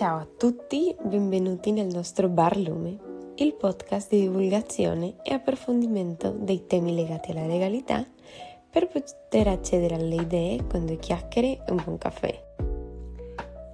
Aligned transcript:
Ciao 0.00 0.16
a 0.16 0.26
tutti, 0.34 0.96
benvenuti 1.02 1.72
nel 1.72 1.88
nostro 1.88 2.30
Bar 2.30 2.56
Lume, 2.56 2.96
il 3.34 3.52
podcast 3.52 4.08
di 4.08 4.20
divulgazione 4.20 5.16
e 5.22 5.34
approfondimento 5.34 6.30
dei 6.30 6.64
temi 6.66 6.94
legati 6.94 7.32
alla 7.32 7.46
legalità 7.46 8.02
per 8.70 8.88
poter 8.88 9.48
accedere 9.48 9.96
alle 9.96 10.14
idee 10.14 10.66
con 10.66 10.86
due 10.86 10.96
chiacchiere 10.96 11.62
e 11.66 11.70
un 11.70 11.82
buon 11.84 11.98
caffè. 11.98 12.34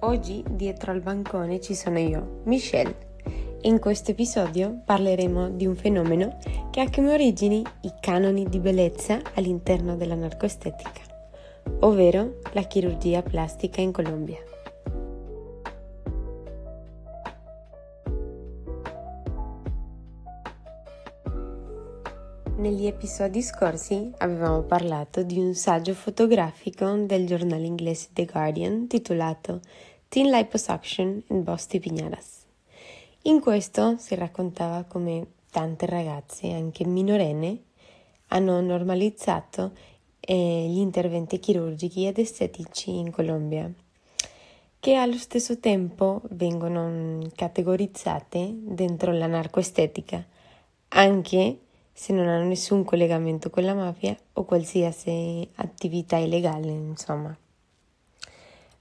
Oggi 0.01 0.43
dietro 0.49 0.91
al 0.91 0.99
bancone 0.99 1.61
ci 1.61 1.73
sono 1.73 1.97
io, 1.97 2.41
Michelle. 2.43 3.15
In 3.61 3.79
questo 3.79 4.11
episodio 4.11 4.81
parleremo 4.83 5.51
di 5.51 5.65
un 5.65 5.77
fenomeno 5.77 6.39
che 6.71 6.81
ha 6.81 6.89
come 6.89 7.13
origini 7.13 7.63
i 7.83 7.93
canoni 8.01 8.43
di 8.49 8.59
bellezza 8.59 9.21
all'interno 9.35 9.95
della 9.95 10.15
narcoestetica, 10.15 11.03
ovvero 11.79 12.39
la 12.51 12.63
chirurgia 12.63 13.21
plastica 13.21 13.79
in 13.79 13.93
Colombia. 13.93 14.55
Negli 22.67 22.85
episodi 22.85 23.41
scorsi 23.41 24.11
avevamo 24.17 24.61
parlato 24.63 25.23
di 25.23 25.39
un 25.39 25.53
saggio 25.53 25.93
fotografico 25.93 26.97
del 26.97 27.25
giornale 27.25 27.65
inglese 27.65 28.09
The 28.11 28.25
Guardian 28.25 28.87
titolato 28.87 29.61
Teen 30.09 30.29
Liposuction 30.29 31.23
in 31.29 31.43
Bosti 31.43 31.79
Piñaras. 31.79 32.43
In 33.21 33.39
questo 33.39 33.95
si 33.97 34.15
raccontava 34.15 34.83
come 34.83 35.27
tante 35.49 35.85
ragazze, 35.85 36.51
anche 36.51 36.85
minorenni, 36.85 37.63
hanno 38.27 38.59
normalizzato 38.59 39.71
eh, 40.19 40.65
gli 40.67 40.79
interventi 40.79 41.39
chirurgici 41.39 42.05
ed 42.05 42.17
estetici 42.17 42.97
in 42.97 43.11
Colombia, 43.11 43.71
che 44.77 44.93
allo 44.95 45.17
stesso 45.17 45.57
tempo 45.59 46.21
vengono 46.31 47.29
categorizzate 47.33 48.53
dentro 48.53 49.13
la 49.13 49.27
narcoestetica, 49.27 50.21
anche 50.89 51.59
se 51.99 52.13
non 52.13 52.27
hanno 52.27 52.47
nessun 52.47 52.83
collegamento 52.83 53.49
con 53.49 53.63
la 53.63 53.73
mafia 53.73 54.15
o 54.33 54.45
qualsiasi 54.45 55.49
attività 55.55 56.17
illegale, 56.17 56.67
insomma. 56.67 57.35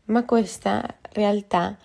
Ma 0.04 0.24
questa 0.26 0.98
realtà, 1.12 1.78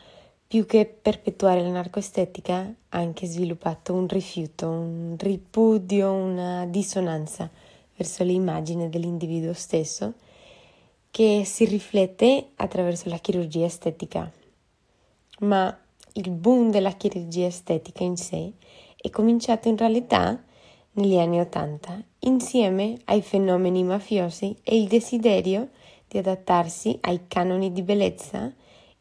più 0.45 0.65
che 0.65 0.85
perpetuare 0.85 1.61
la 1.61 1.69
narcoestetica, 1.69 2.57
ha 2.89 2.97
anche 2.97 3.27
sviluppato 3.27 3.93
un 3.93 4.09
rifiuto, 4.09 4.67
un 4.67 5.15
ripudio, 5.17 6.11
una 6.11 6.65
dissonanza 6.65 7.49
verso 7.95 8.25
l'immagine 8.25 8.89
dell'individuo 8.89 9.53
stesso 9.53 10.15
che 11.11 11.43
si 11.45 11.63
riflette 11.63 12.49
attraverso 12.55 13.07
la 13.07 13.19
chirurgia 13.19 13.63
estetica. 13.63 14.29
Ma 15.39 15.79
il 16.11 16.29
boom 16.29 16.71
della 16.71 16.91
chirurgia 16.91 17.45
estetica 17.45 18.03
in 18.03 18.17
sé 18.17 18.51
è 18.97 19.09
cominciato 19.09 19.69
in 19.69 19.77
realtà 19.77 20.43
negli 20.93 21.17
anni 21.17 21.39
Ottanta, 21.39 22.03
insieme 22.19 22.97
ai 23.05 23.21
fenomeni 23.21 23.83
mafiosi 23.83 24.57
e 24.63 24.77
il 24.77 24.87
desiderio 24.87 25.69
di 26.07 26.17
adattarsi 26.17 26.97
ai 27.01 27.27
canoni 27.27 27.71
di 27.71 27.81
bellezza 27.81 28.47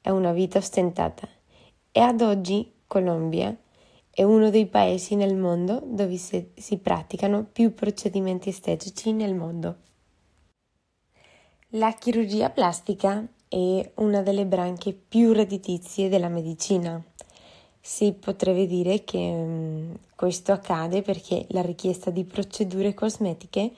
e 0.01 0.09
a 0.09 0.13
una 0.13 0.33
vita 0.33 0.59
ostentata. 0.59 1.29
E 1.91 2.01
ad 2.01 2.21
oggi 2.21 2.73
Colombia 2.87 3.57
è 4.11 4.23
uno 4.23 4.51
dei 4.51 4.67
paesi 4.67 5.17
nel 5.17 5.37
mondo 5.37 5.83
dove 5.85 6.17
si, 6.17 6.79
praticano 6.79 7.45
più 7.45 7.75
procedimenti 7.75 8.51
estetici 8.51 9.13
nel 9.13 9.35
mondo. 9.35 9.77
La 11.75 11.93
chirurgia 11.93 12.51
plastica 12.51 13.27
è 13.49 13.93
una 13.97 14.23
delle 14.23 14.47
branche 14.47 14.93
più 14.93 15.33
redditizie 15.33 16.09
della 16.09 16.29
medicina 16.29 17.03
si 17.81 18.13
potrebbe 18.13 18.67
dire 18.67 19.05
che 19.05 19.17
um, 19.17 19.97
questo 20.15 20.53
accade 20.53 21.03
perché 21.03 21.47
la 21.51 21.63
richiesta 21.63 22.11
di 22.11 22.25
procedure 22.25 22.93
cosmetiche 22.95 23.73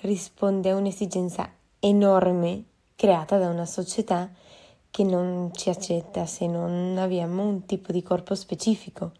risponde 0.00 0.70
a 0.70 0.76
un'esigenza 0.76 1.48
enorme 1.78 2.64
creata 2.96 3.38
da 3.38 3.48
una 3.48 3.66
società 3.66 4.30
che 4.90 5.04
non 5.04 5.50
ci 5.54 5.68
accetta 5.70 6.26
se 6.26 6.46
non 6.46 6.96
abbiamo 6.98 7.46
un 7.46 7.64
tipo 7.66 7.92
di 7.92 8.02
corpo 8.02 8.34
specifico. 8.34 9.12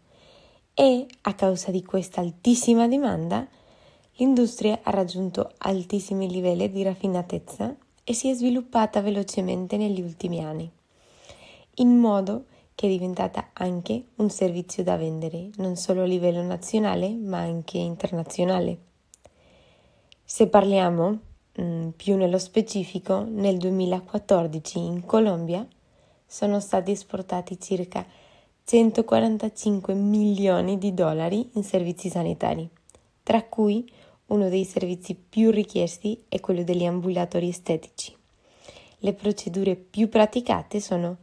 E 0.73 1.05
a 1.21 1.33
causa 1.35 1.71
di 1.71 1.83
questa 1.83 2.21
altissima 2.21 2.87
domanda 2.87 3.47
l'industria 4.15 4.79
ha 4.83 4.91
raggiunto 4.91 5.51
altissimi 5.57 6.29
livelli 6.29 6.69
di 6.71 6.83
raffinatezza 6.83 7.75
e 8.03 8.13
si 8.13 8.29
è 8.29 8.33
sviluppata 8.33 9.01
velocemente 9.01 9.77
negli 9.77 10.01
ultimi 10.01 10.43
anni, 10.43 10.69
in 11.75 11.97
modo 11.97 12.45
che 12.75 12.87
è 12.87 12.89
diventata 12.89 13.49
anche 13.53 14.05
un 14.15 14.29
servizio 14.29 14.83
da 14.83 14.97
vendere, 14.97 15.49
non 15.57 15.75
solo 15.75 16.01
a 16.01 16.05
livello 16.05 16.41
nazionale, 16.41 17.09
ma 17.09 17.39
anche 17.39 17.77
internazionale. 17.77 18.77
Se 20.23 20.47
parliamo 20.47 21.19
mm, 21.61 21.89
più 21.89 22.15
nello 22.15 22.39
specifico, 22.39 23.23
nel 23.23 23.57
2014 23.57 24.79
in 24.79 25.05
Colombia 25.05 25.65
sono 26.25 26.59
stati 26.59 26.91
esportati 26.91 27.59
circa 27.59 28.05
145 28.65 29.93
milioni 29.93 30.77
di 30.77 30.93
dollari 30.93 31.49
in 31.53 31.63
servizi 31.63 32.09
sanitari, 32.09 32.67
tra 33.21 33.43
cui 33.43 33.87
uno 34.27 34.49
dei 34.49 34.63
servizi 34.63 35.15
più 35.15 35.51
richiesti 35.51 36.23
è 36.29 36.39
quello 36.39 36.63
degli 36.63 36.85
ambulatori 36.85 37.49
estetici. 37.49 38.15
Le 38.99 39.13
procedure 39.13 39.75
più 39.75 40.07
praticate 40.07 40.79
sono 40.79 41.17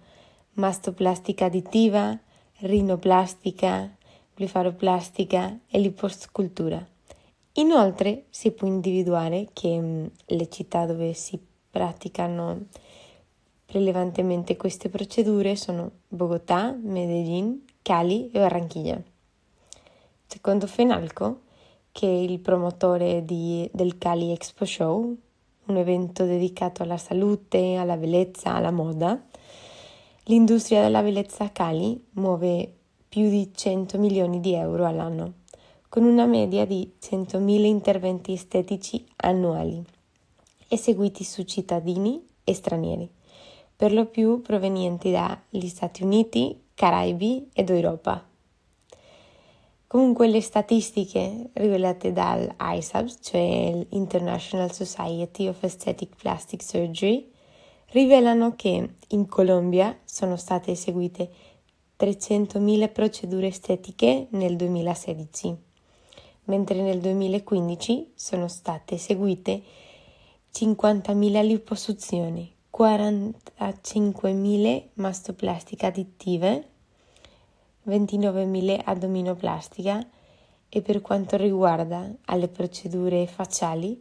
mastoplastica 0.54 1.46
additiva, 1.46 2.18
rinoplastica, 2.58 3.96
blefaroplastica 4.34 5.58
e 5.68 5.78
liposcultura. 5.78 6.84
Inoltre 7.54 8.24
si 8.30 8.52
può 8.52 8.66
individuare 8.66 9.48
che 9.52 9.78
mm, 9.78 10.06
le 10.26 10.48
città 10.48 10.86
dove 10.86 11.12
si 11.14 11.38
praticano 11.70 12.66
prelevantemente 13.64 14.56
queste 14.56 14.88
procedure 14.88 15.56
sono 15.56 15.90
Bogotà, 16.08 16.76
Medellin, 16.80 17.64
Cali 17.82 18.30
e 18.30 18.38
Barranquilla. 18.38 19.00
Secondo 20.26 20.66
Fenalco, 20.66 21.42
che 21.92 22.06
è 22.06 22.10
il 22.10 22.38
promotore 22.40 23.24
di, 23.24 23.68
del 23.72 23.98
Cali 23.98 24.32
Expo 24.32 24.64
Show, 24.64 25.16
un 25.66 25.76
evento 25.76 26.24
dedicato 26.24 26.82
alla 26.82 26.96
salute, 26.96 27.76
alla 27.76 27.96
bellezza, 27.96 28.54
alla 28.54 28.70
moda, 28.70 29.20
L'industria 30.24 30.82
della 30.82 31.02
bellezza 31.02 31.50
Cali 31.50 32.04
muove 32.12 32.72
più 33.08 33.28
di 33.30 33.50
100 33.54 33.98
milioni 33.98 34.40
di 34.40 34.52
euro 34.52 34.86
all'anno, 34.86 35.32
con 35.88 36.04
una 36.04 36.26
media 36.26 36.66
di 36.66 36.92
100.000 37.00 37.64
interventi 37.64 38.32
estetici 38.32 39.04
annuali, 39.16 39.82
eseguiti 40.68 41.24
su 41.24 41.42
cittadini 41.42 42.24
e 42.44 42.54
stranieri, 42.54 43.10
per 43.74 43.92
lo 43.92 44.06
più 44.06 44.42
provenienti 44.42 45.10
dagli 45.10 45.66
Stati 45.66 46.04
Uniti, 46.04 46.64
Caraibi 46.74 47.48
ed 47.54 47.70
Europa. 47.70 48.22
Comunque 49.86 50.28
le 50.28 50.42
statistiche 50.42 51.48
rivelate 51.54 52.12
dall'ISAPS, 52.12 53.18
cioè 53.22 53.86
l'International 53.88 54.70
Society 54.70 55.48
of 55.48 55.60
Aesthetic 55.62 56.14
Plastic 56.14 56.62
Surgery, 56.62 57.28
rivelano 57.90 58.54
che 58.54 58.94
in 59.08 59.26
Colombia 59.26 59.98
sono 60.04 60.36
state 60.36 60.70
eseguite 60.72 61.30
300.000 61.98 62.92
procedure 62.92 63.46
estetiche 63.48 64.28
nel 64.30 64.56
2016, 64.56 65.56
mentre 66.44 66.80
nel 66.82 67.00
2015 67.00 68.12
sono 68.14 68.48
state 68.48 68.94
eseguite 68.94 69.62
50.000 70.52 71.44
liposuzioni, 71.44 72.54
45.000 72.72 74.82
mastoplastiche 74.94 75.86
additive, 75.86 76.68
29.000 77.86 78.80
addominoplastica 78.84 80.04
e 80.68 80.82
per 80.82 81.00
quanto 81.00 81.36
riguarda 81.36 82.08
alle 82.26 82.48
procedure 82.48 83.26
facciali 83.26 84.00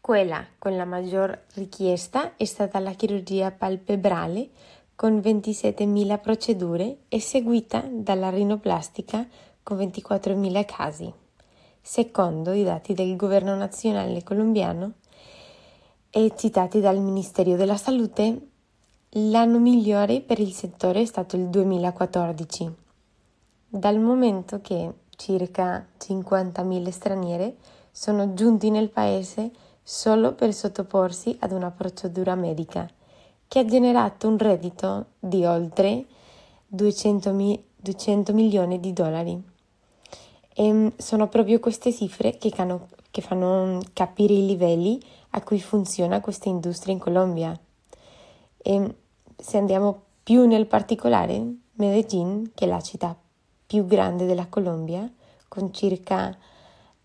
quella 0.00 0.44
con 0.58 0.76
la 0.76 0.84
maggior 0.84 1.44
richiesta 1.54 2.36
è 2.36 2.44
stata 2.44 2.78
la 2.78 2.92
chirurgia 2.92 3.50
palpebrale 3.50 4.48
con 4.94 5.18
27.000 5.18 6.20
procedure 6.20 6.98
e 7.08 7.20
seguita 7.20 7.84
dalla 7.88 8.30
rinoplastica 8.30 9.26
con 9.62 9.76
24.000 9.76 10.64
casi, 10.64 11.12
secondo 11.80 12.52
i 12.52 12.64
dati 12.64 12.94
del 12.94 13.14
governo 13.16 13.54
nazionale 13.54 14.22
colombiano 14.22 14.94
e 16.10 16.32
citati 16.36 16.80
dal 16.80 16.98
Ministero 16.98 17.54
della 17.54 17.76
Salute. 17.76 18.48
L'anno 19.10 19.58
migliore 19.58 20.20
per 20.20 20.38
il 20.38 20.52
settore 20.52 21.02
è 21.02 21.04
stato 21.04 21.36
il 21.36 21.48
2014, 21.48 22.74
dal 23.68 24.00
momento 24.00 24.60
che 24.60 24.90
circa 25.16 25.86
50.000 25.98 26.88
straniere 26.88 27.56
sono 27.90 28.34
giunti 28.34 28.70
nel 28.70 28.90
paese 28.90 29.50
solo 29.90 30.34
per 30.34 30.52
sottoporsi 30.52 31.34
ad 31.40 31.50
una 31.50 31.70
procedura 31.70 32.34
medica 32.34 32.86
che 33.48 33.58
ha 33.58 33.64
generato 33.64 34.28
un 34.28 34.36
reddito 34.36 35.06
di 35.18 35.46
oltre 35.46 36.04
200, 36.66 37.32
mi- 37.32 37.64
200 37.74 38.34
milioni 38.34 38.80
di 38.80 38.92
dollari. 38.92 39.42
E 40.52 40.72
mm, 40.72 40.88
sono 40.98 41.28
proprio 41.28 41.58
queste 41.58 41.90
cifre 41.90 42.36
che, 42.36 42.50
cano- 42.50 42.88
che 43.10 43.22
fanno 43.22 43.80
capire 43.94 44.34
i 44.34 44.44
livelli 44.44 45.00
a 45.30 45.40
cui 45.40 45.58
funziona 45.58 46.20
questa 46.20 46.50
industria 46.50 46.92
in 46.92 47.00
Colombia. 47.00 47.58
E 48.58 48.78
mm, 48.78 48.86
se 49.38 49.56
andiamo 49.56 50.02
più 50.22 50.46
nel 50.46 50.66
particolare, 50.66 51.42
Medellin, 51.76 52.50
che 52.54 52.66
è 52.66 52.68
la 52.68 52.82
città 52.82 53.16
più 53.66 53.86
grande 53.86 54.26
della 54.26 54.48
Colombia, 54.48 55.10
con 55.48 55.72
circa 55.72 56.36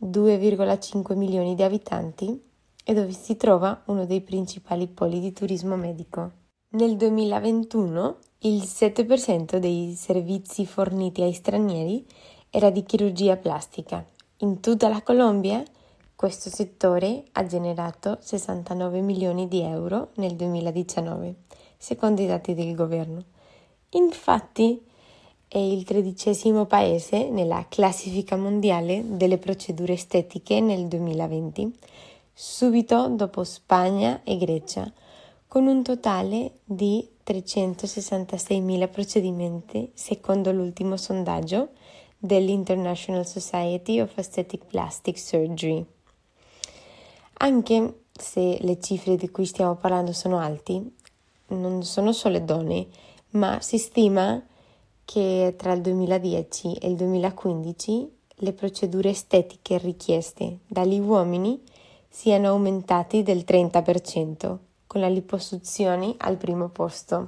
2,5 0.03 1.15
milioni 1.15 1.56
di 1.56 1.63
abitanti, 1.63 2.51
e 2.83 2.94
dove 2.94 3.12
si 3.12 3.35
trova 3.38 3.81
uno 3.85 4.06
dei 4.06 4.21
principali 4.21 4.88
poli 4.88 5.19
di 5.19 5.31
turismo 5.31 5.75
medico. 5.75 6.31
Nel 6.71 6.95
2021 6.97 8.18
il 8.39 8.62
7% 8.62 9.57
dei 9.57 9.94
servizi 9.95 10.65
forniti 10.65 11.21
ai 11.21 11.33
stranieri 11.33 12.06
era 12.50 12.69
di 12.69 12.83
chirurgia 12.83 13.38
plastica. 13.38 14.06
In 14.38 14.59
tutta 14.59 14.89
la 14.89 15.01
Colombia 15.01 15.63
questo 16.15 16.50
settore 16.50 17.25
ha 17.33 17.45
generato 17.45 18.18
69 18.21 19.01
milioni 19.01 19.47
di 19.47 19.62
euro 19.62 20.12
nel 20.15 20.35
2019, 20.35 21.35
secondo 21.77 22.21
i 22.21 22.27
dati 22.27 22.53
del 22.53 22.75
governo. 22.75 23.24
Infatti 23.89 24.81
è 25.47 25.57
il 25.57 25.83
tredicesimo 25.83 26.65
paese 26.65 27.30
nella 27.30 27.65
classifica 27.69 28.35
mondiale 28.35 29.03
delle 29.06 29.38
procedure 29.38 29.94
estetiche 29.94 30.59
nel 30.62 30.88
2020, 30.88 31.71
subito 32.33 33.07
dopo 33.09 33.44
Spagna 33.44 34.21
e 34.24 34.38
Grecia, 34.38 34.91
con 35.47 35.68
un 35.68 35.83
totale 35.83 36.59
di 36.63 37.07
366.000 37.24 38.89
procedimenti 38.89 39.91
secondo 39.94 40.51
l'ultimo 40.51 40.97
sondaggio 40.97 41.69
dell'International 42.18 43.27
Society 43.27 44.00
of 44.00 44.18
Aesthetic 44.18 44.65
Plastic 44.65 45.18
Surgery. 45.19 45.85
Anche 47.39 48.03
se 48.12 48.57
le 48.62 48.80
cifre 48.80 49.15
di 49.15 49.30
cui 49.30 49.45
stiamo 49.45 49.75
parlando 49.75 50.12
sono 50.12 50.39
alti, 50.39 50.95
non 51.47 51.83
sono 51.83 52.12
solo 52.13 52.39
donne, 52.39 52.88
ma 53.31 53.62
si 53.62 53.77
stima 53.77 54.44
che 55.06 55.53
tra 55.57 55.74
il 55.74 55.81
2010 55.81 56.75
e 56.75 56.89
il 56.89 56.95
2015 56.95 58.12
le 58.38 58.53
procedure 58.53 59.09
estetiche 59.09 59.77
richieste 59.77 60.59
dagli 60.68 61.00
uomini 61.00 61.62
siano 62.15 62.50
aumentati 62.50 63.24
del 63.24 63.39
30%, 63.39 64.57
con 64.86 65.01
la 65.01 65.07
liposuzione 65.07 66.13
al 66.19 66.38
primo 66.38 66.69
posto, 66.69 67.27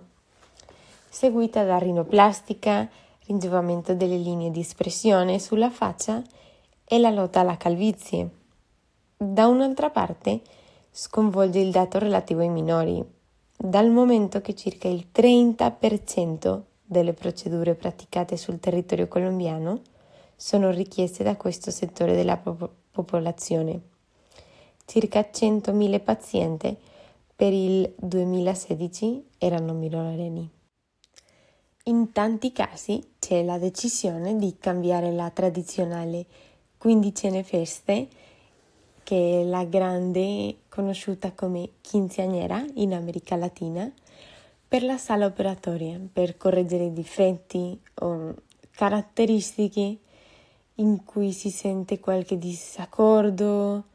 seguita 1.09 1.63
da 1.63 1.79
rinoplastica, 1.79 2.87
ringiovamento 3.25 3.95
delle 3.95 4.17
linee 4.17 4.51
di 4.51 4.59
espressione 4.59 5.39
sulla 5.39 5.71
faccia 5.71 6.21
e 6.85 6.99
la 6.99 7.09
lotta 7.09 7.39
alla 7.39 7.57
calvizie. 7.57 8.29
Da 9.17 9.47
un'altra 9.47 9.89
parte, 9.89 10.41
sconvolge 10.91 11.59
il 11.59 11.71
dato 11.71 11.97
relativo 11.97 12.41
ai 12.41 12.49
minori, 12.49 13.03
dal 13.57 13.89
momento 13.89 14.39
che 14.39 14.53
circa 14.53 14.87
il 14.87 15.07
30% 15.11 16.61
delle 16.83 17.13
procedure 17.13 17.73
praticate 17.73 18.37
sul 18.37 18.59
territorio 18.59 19.07
colombiano 19.07 19.81
sono 20.35 20.69
richieste 20.69 21.23
da 21.23 21.35
questo 21.35 21.71
settore 21.71 22.15
della 22.15 22.37
pop- 22.37 22.69
popolazione 22.91 23.93
circa 24.85 25.29
100.000 25.31 26.01
pazienti 26.01 26.77
per 27.35 27.51
il 27.51 27.93
2016 27.97 29.25
erano 29.37 29.73
minorenni. 29.73 30.49
In 31.87 32.11
tanti 32.11 32.51
casi 32.51 33.03
c'è 33.19 33.43
la 33.43 33.57
decisione 33.57 34.37
di 34.37 34.55
cambiare 34.57 35.11
la 35.11 35.29
tradizionale 35.29 36.25
quindicenne 36.77 37.43
feste, 37.43 38.07
che 39.03 39.41
è 39.41 39.43
la 39.43 39.65
grande 39.65 40.61
conosciuta 40.69 41.33
come 41.33 41.73
quinceañera 41.87 42.65
in 42.75 42.93
America 42.93 43.35
Latina, 43.35 43.91
per 44.67 44.83
la 44.83 44.97
sala 44.97 45.25
operatoria, 45.25 45.99
per 46.11 46.37
correggere 46.37 46.91
difetti 46.91 47.79
o 48.01 48.33
caratteristiche 48.71 49.97
in 50.75 51.03
cui 51.03 51.31
si 51.33 51.49
sente 51.49 51.99
qualche 51.99 52.37
disaccordo 52.37 53.85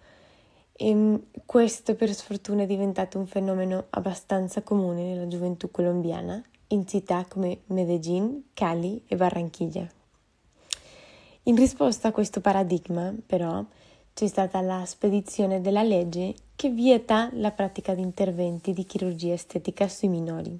e 0.82 0.88
ehm, 0.88 1.22
questo 1.44 1.94
per 1.94 2.14
sfortuna 2.14 2.62
è 2.62 2.66
diventato 2.66 3.18
un 3.18 3.26
fenomeno 3.26 3.86
abbastanza 3.90 4.62
comune 4.62 5.02
nella 5.02 5.28
gioventù 5.28 5.70
colombiana 5.70 6.42
in 6.68 6.86
città 6.86 7.26
come 7.28 7.60
Medellin, 7.66 8.44
Cali 8.54 9.02
e 9.06 9.14
Barranquilla. 9.14 9.86
In 11.44 11.56
risposta 11.56 12.08
a 12.08 12.12
questo 12.12 12.40
paradigma, 12.40 13.12
però, 13.26 13.62
c'è 14.14 14.26
stata 14.26 14.60
la 14.60 14.84
spedizione 14.86 15.60
della 15.60 15.82
legge 15.82 16.34
che 16.56 16.70
vieta 16.70 17.28
la 17.34 17.50
pratica 17.50 17.94
di 17.94 18.02
interventi 18.02 18.72
di 18.72 18.84
chirurgia 18.84 19.34
estetica 19.34 19.86
sui 19.88 20.08
minori, 20.08 20.58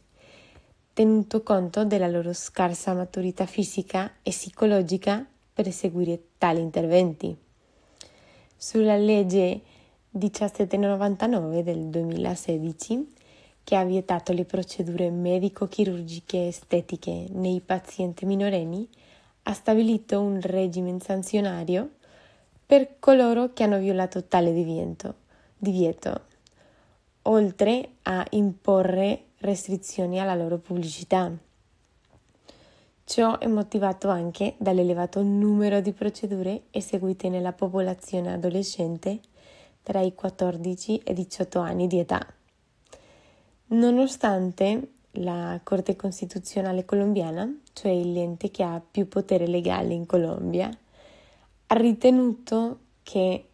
tenuto 0.93 1.43
conto 1.43 1.85
della 1.85 2.09
loro 2.09 2.33
scarsa 2.33 2.93
maturità 2.93 3.47
fisica 3.47 4.17
e 4.23 4.31
psicologica 4.31 5.25
per 5.53 5.67
eseguire 5.67 6.21
tali 6.37 6.61
interventi. 6.61 7.35
Sulla 8.57 8.97
legge 8.97 9.63
1799 10.13 11.63
del 11.63 11.85
2016 11.87 13.15
che 13.63 13.77
ha 13.77 13.85
vietato 13.85 14.33
le 14.33 14.45
procedure 14.45 15.11
medico-chirurgiche 15.11 16.49
estetiche 16.49 17.27
nei 17.31 17.61
pazienti 17.61 18.27
minorenni, 18.27 18.89
ha 19.45 19.53
stabilito 19.53 20.21
un 20.21 20.41
regime 20.41 20.99
sanzionario 21.01 21.91
per 22.67 22.99
coloro 22.99 23.53
che 23.53 23.63
hanno 23.63 23.79
violato 23.79 24.25
tale 24.25 24.53
divieto, 24.53 25.15
divieto 25.57 26.23
oltre 27.23 27.91
a 28.03 28.27
imporre 28.31 29.27
restrizioni 29.39 30.19
alla 30.19 30.35
loro 30.35 30.59
pubblicità. 30.59 31.31
Ciò 33.05 33.39
è 33.39 33.47
motivato 33.47 34.09
anche 34.09 34.55
dall'elevato 34.57 35.23
numero 35.23 35.81
di 35.81 35.93
procedure 35.93 36.63
eseguite 36.71 37.29
nella 37.29 37.53
popolazione 37.53 38.33
adolescente 38.33 39.21
tra 39.83 40.01
i 40.01 40.15
14 40.15 40.99
e 40.99 41.13
i 41.13 41.15
18 41.15 41.59
anni 41.59 41.87
di 41.87 41.99
età. 41.99 42.27
Nonostante 43.67 44.93
la 45.13 45.61
Corte 45.63 45.97
Costituzionale 45.97 46.85
colombiana, 46.85 47.53
cioè 47.73 47.93
l'ente 48.03 48.51
che 48.51 48.63
ha 48.63 48.81
più 48.81 49.09
potere 49.09 49.47
legale 49.47 49.95
in 49.95 50.07
Colombia, 50.07 50.71
ha 51.67 51.75
ritenuto 51.75 52.79
che 53.03 53.45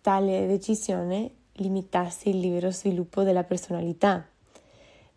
tale 0.00 0.46
decisione 0.46 1.30
limitasse 1.54 2.30
il 2.30 2.38
libero 2.38 2.70
sviluppo 2.70 3.22
della 3.22 3.44
personalità, 3.44 4.26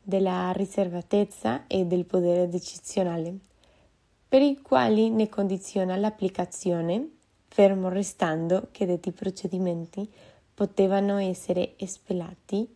della 0.02 0.52
riservatezza 0.52 1.66
e 1.68 1.86
del 1.86 2.06
potere 2.06 2.50
decisionale, 2.50 3.38
per 4.28 4.42
i 4.42 4.60
quali 4.62 5.10
ne 5.10 5.30
condiziona 5.30 5.96
l'applicazione, 5.96 7.08
fermo 7.48 7.90
restando 7.90 8.70
che 8.72 8.86
detti 8.86 9.12
procedimenti 9.12 10.10
potevano 10.54 11.18
essere 11.18 11.74
espellati 11.78 12.70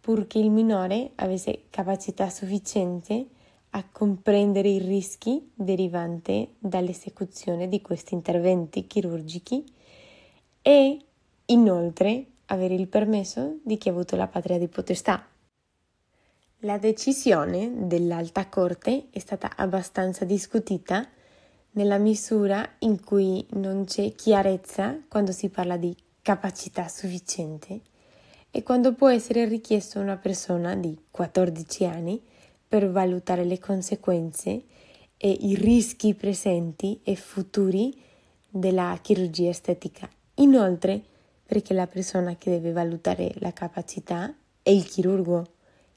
purché 0.00 0.38
il 0.38 0.50
minore 0.50 1.12
avesse 1.16 1.64
capacità 1.70 2.28
sufficiente 2.28 3.26
a 3.70 3.84
comprendere 3.90 4.68
i 4.68 4.78
rischi 4.78 5.50
derivanti 5.54 6.56
dall'esecuzione 6.58 7.68
di 7.68 7.80
questi 7.80 8.14
interventi 8.14 8.86
chirurgici 8.86 9.64
e 10.60 10.98
inoltre 11.46 12.26
avere 12.46 12.74
il 12.74 12.88
permesso 12.88 13.58
di 13.62 13.78
chi 13.78 13.88
ha 13.88 13.92
avuto 13.92 14.16
la 14.16 14.26
patria 14.26 14.58
di 14.58 14.68
potestà. 14.68 15.26
La 16.64 16.78
decisione 16.78 17.86
dell'Alta 17.86 18.48
Corte 18.48 19.06
è 19.10 19.18
stata 19.18 19.52
abbastanza 19.56 20.24
discutita 20.24 21.08
nella 21.72 21.98
misura 21.98 22.68
in 22.80 23.02
cui 23.02 23.44
non 23.52 23.84
c'è 23.84 24.12
chiarezza 24.12 25.00
quando 25.08 25.32
si 25.32 25.48
parla 25.48 25.76
di 25.76 25.96
capacità 26.22 26.86
sufficiente 26.86 27.80
e 28.52 28.62
quando 28.62 28.94
può 28.94 29.08
essere 29.08 29.44
richiesto 29.44 29.98
a 29.98 30.02
una 30.02 30.16
persona 30.16 30.76
di 30.76 30.96
14 31.10 31.84
anni 31.84 32.22
per 32.68 32.88
valutare 32.90 33.44
le 33.44 33.58
conseguenze 33.58 34.62
e 35.16 35.30
i 35.30 35.56
rischi 35.56 36.14
presenti 36.14 37.00
e 37.02 37.16
futuri 37.16 38.00
della 38.48 38.96
chirurgia 39.02 39.48
estetica. 39.48 40.08
Inoltre, 40.34 41.02
perché 41.44 41.74
la 41.74 41.86
persona 41.86 42.36
che 42.36 42.50
deve 42.50 42.70
valutare 42.72 43.32
la 43.38 43.52
capacità 43.52 44.32
è 44.62 44.70
il 44.70 44.84
chirurgo, 44.84 45.44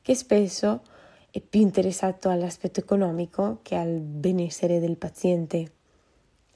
che 0.01 0.15
spesso 0.15 0.81
è 1.29 1.39
più 1.39 1.61
interessato 1.61 2.29
all'aspetto 2.29 2.79
economico 2.79 3.59
che 3.61 3.75
al 3.75 3.99
benessere 3.99 4.79
del 4.79 4.97
paziente. 4.97 5.71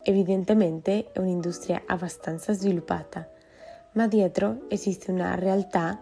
Evidentemente 0.01 1.11
è 1.11 1.19
un'industria 1.19 1.83
abbastanza 1.85 2.53
sviluppata 2.53 3.29
ma 3.99 4.07
dietro 4.07 4.61
esiste 4.69 5.11
una 5.11 5.35
realtà 5.35 5.99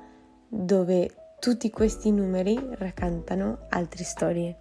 dove 0.47 1.33
tutti 1.39 1.71
questi 1.71 2.11
numeri 2.11 2.55
raccontano 2.73 3.65
altre 3.69 4.03
storie. 4.03 4.59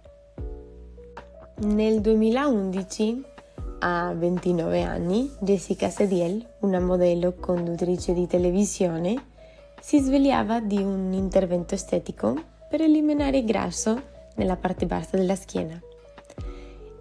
Nel 1.57 2.01
2011, 2.01 3.23
a 3.81 4.11
29 4.15 4.81
anni, 4.81 5.31
Jessica 5.39 5.87
Sediel, 5.91 6.43
una 6.61 6.79
modello 6.79 7.35
conduttrice 7.39 8.13
di 8.13 8.25
televisione, 8.25 9.25
si 9.81 9.99
svegliava 9.99 10.59
di 10.59 10.77
un 10.77 11.13
intervento 11.13 11.75
estetico 11.75 12.33
per 12.67 12.81
eliminare 12.81 13.37
il 13.37 13.45
grasso 13.45 14.01
nella 14.33 14.55
parte 14.55 14.87
bassa 14.87 15.15
della 15.15 15.35
schiena. 15.35 15.79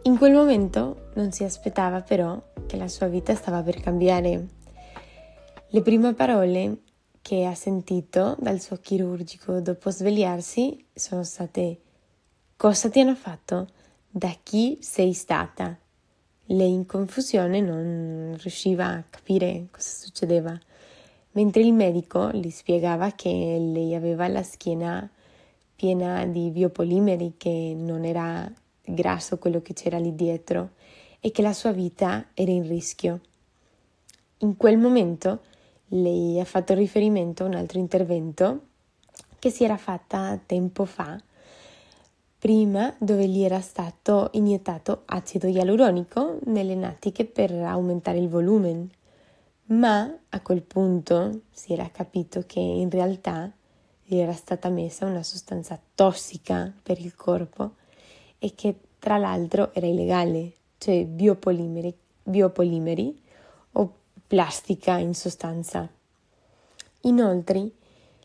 In 0.03 0.19
quel 0.19 0.35
momento 0.35 1.09
non 1.15 1.33
si 1.33 1.45
aspettava 1.45 2.03
però 2.03 2.39
che 2.67 2.77
la 2.77 2.89
sua 2.89 3.07
vita 3.07 3.35
stava 3.35 3.63
per 3.63 3.81
cambiare. 3.81 4.56
Le 5.71 5.83
prime 5.83 6.15
parole 6.15 6.83
che 7.21 7.45
ha 7.45 7.55
sentito 7.57 8.37
dal 8.39 8.61
suo 8.61 8.77
chirurgico 8.77 9.59
dopo 9.59 9.91
svegliarsi 9.91 10.87
sono 10.95 11.25
state 11.25 11.81
Cosa 12.57 12.89
ti 12.89 13.01
hanno 13.01 13.17
fatto? 13.17 13.67
Da 14.09 14.33
chi 14.45 14.79
sei 14.81 15.13
stata? 15.13 15.77
Lei 16.45 16.73
in 16.73 16.87
confusione 16.87 17.61
non 17.61 18.37
riusciva 18.41 18.87
a 18.87 19.05
capire 19.11 19.67
cosa 19.73 19.91
succedeva, 19.91 20.57
mentre 21.33 21.63
il 21.63 21.73
medico 21.73 22.31
gli 22.31 22.51
spiegava 22.51 23.11
che 23.11 23.29
lei 23.29 23.97
aveva 23.97 24.29
la 24.29 24.45
schiena 24.45 25.11
piena 25.75 26.25
di 26.27 26.49
biopolimeri, 26.51 27.35
che 27.37 27.75
non 27.77 28.05
era 28.05 28.49
grasso 28.85 29.39
quello 29.39 29.61
che 29.63 29.73
c'era 29.73 29.99
lì 29.99 30.15
dietro 30.15 30.75
e 31.19 31.33
che 31.33 31.43
la 31.43 31.53
sua 31.53 31.73
vita 31.73 32.29
era 32.35 32.53
in 32.53 32.69
rischio. 32.69 33.21
In 34.39 34.57
quel 34.57 34.79
momento 34.79 35.41
lei 35.89 36.41
ha 36.41 36.45
fatto 36.45 36.75
riferimento 36.75 37.45
a 37.45 37.47
un 37.47 37.55
altro 37.55 37.79
intervento 37.79 38.61
che 39.39 39.51
si 39.51 39.65
era 39.65 39.77
fatta 39.77 40.39
tempo 40.45 40.85
fa, 40.85 41.21
prima 42.39 42.95
dove 42.99 43.27
gli 43.29 43.43
era 43.43 43.61
stato 43.61 44.31
iniettato 44.33 45.03
acido 45.07 45.47
ialuronico 45.47 46.39
nelle 46.47 46.75
natiche 46.75 47.25
per 47.25 47.53
aumentare 47.53 48.19
il 48.19 48.29
volume. 48.29 48.89
Ma 49.67 50.13
a 50.29 50.41
quel 50.41 50.63
punto 50.63 51.43
si 51.51 51.73
era 51.73 51.89
capito 51.91 52.45
che 52.47 52.61
in 52.61 52.89
realtà 52.91 53.53
gli 54.03 54.17
era 54.17 54.33
stata 54.33 54.69
messa 54.69 55.07
una 55.07 55.23
sostanza 55.23 55.81
tossica 55.95 56.73
per 56.83 57.01
il 57.01 57.15
corpo 57.15 57.75
e 58.39 58.55
che 58.55 58.77
tra 58.99 59.17
l'altro 59.17 59.73
era 59.75 59.87
illegale, 59.87 60.53
cioè 60.79 61.05
biopolimeri, 61.05 61.93
biopolimeri 62.23 63.25
plastica 64.27 64.99
in 64.99 65.15
sostanza. 65.15 65.89
Inoltre 67.03 67.71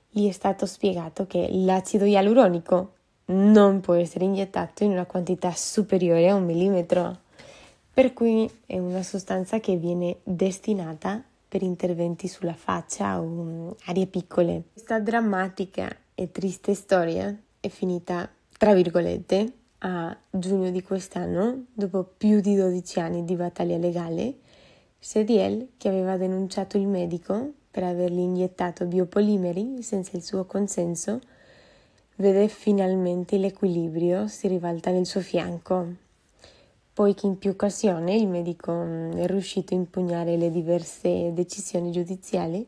gli 0.09 0.27
è 0.27 0.31
stato 0.31 0.65
spiegato 0.65 1.27
che 1.27 1.47
l'acido 1.51 2.05
ialuronico 2.05 2.93
non 3.25 3.79
può 3.79 3.93
essere 3.93 4.25
iniettato 4.25 4.83
in 4.83 4.91
una 4.91 5.05
quantità 5.05 5.51
superiore 5.51 6.29
a 6.29 6.35
un 6.35 6.45
millimetro, 6.45 7.19
per 7.93 8.13
cui 8.13 8.49
è 8.65 8.77
una 8.77 9.03
sostanza 9.03 9.59
che 9.59 9.77
viene 9.77 10.17
destinata 10.23 11.23
per 11.47 11.61
interventi 11.61 12.27
sulla 12.27 12.53
faccia 12.53 13.21
o 13.21 13.75
aree 13.85 14.07
piccole. 14.07 14.63
Questa 14.73 14.99
drammatica 14.99 15.93
e 16.15 16.31
triste 16.31 16.73
storia 16.73 17.37
è 17.59 17.67
finita, 17.67 18.29
tra 18.57 18.73
virgolette, 18.73 19.53
a 19.79 20.15
giugno 20.29 20.71
di 20.71 20.81
quest'anno, 20.81 21.65
dopo 21.73 22.03
più 22.03 22.39
di 22.39 22.55
12 22.55 22.99
anni 22.99 23.25
di 23.25 23.35
battaglia 23.35 23.77
legale, 23.77 24.35
Sediel, 25.03 25.69
che 25.77 25.89
aveva 25.89 26.15
denunciato 26.15 26.77
il 26.77 26.85
medico 26.85 27.53
per 27.71 27.81
avergli 27.81 28.19
iniettato 28.19 28.85
biopolimeri 28.85 29.81
senza 29.81 30.15
il 30.15 30.21
suo 30.21 30.45
consenso, 30.45 31.19
vede 32.17 32.47
finalmente 32.47 33.37
l'equilibrio 33.37 34.27
si 34.27 34.47
ribalta 34.47 34.91
nel 34.91 35.07
suo 35.07 35.21
fianco, 35.21 35.87
poiché 36.93 37.25
in 37.25 37.39
più 37.39 37.49
occasioni 37.49 38.21
il 38.21 38.27
medico 38.27 38.71
mm, 38.71 39.13
è 39.13 39.25
riuscito 39.25 39.73
a 39.73 39.77
impugnare 39.77 40.37
le 40.37 40.51
diverse 40.51 41.33
decisioni 41.33 41.91
giudiziali 41.91 42.63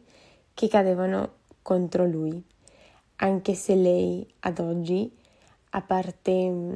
che 0.56 0.68
cadevano 0.68 1.34
contro 1.62 2.08
lui, 2.08 2.44
anche 3.18 3.54
se 3.54 3.76
lei 3.76 4.28
ad 4.40 4.58
oggi, 4.58 5.16
a 5.70 5.82
parte 5.82 6.50
mm, 6.50 6.76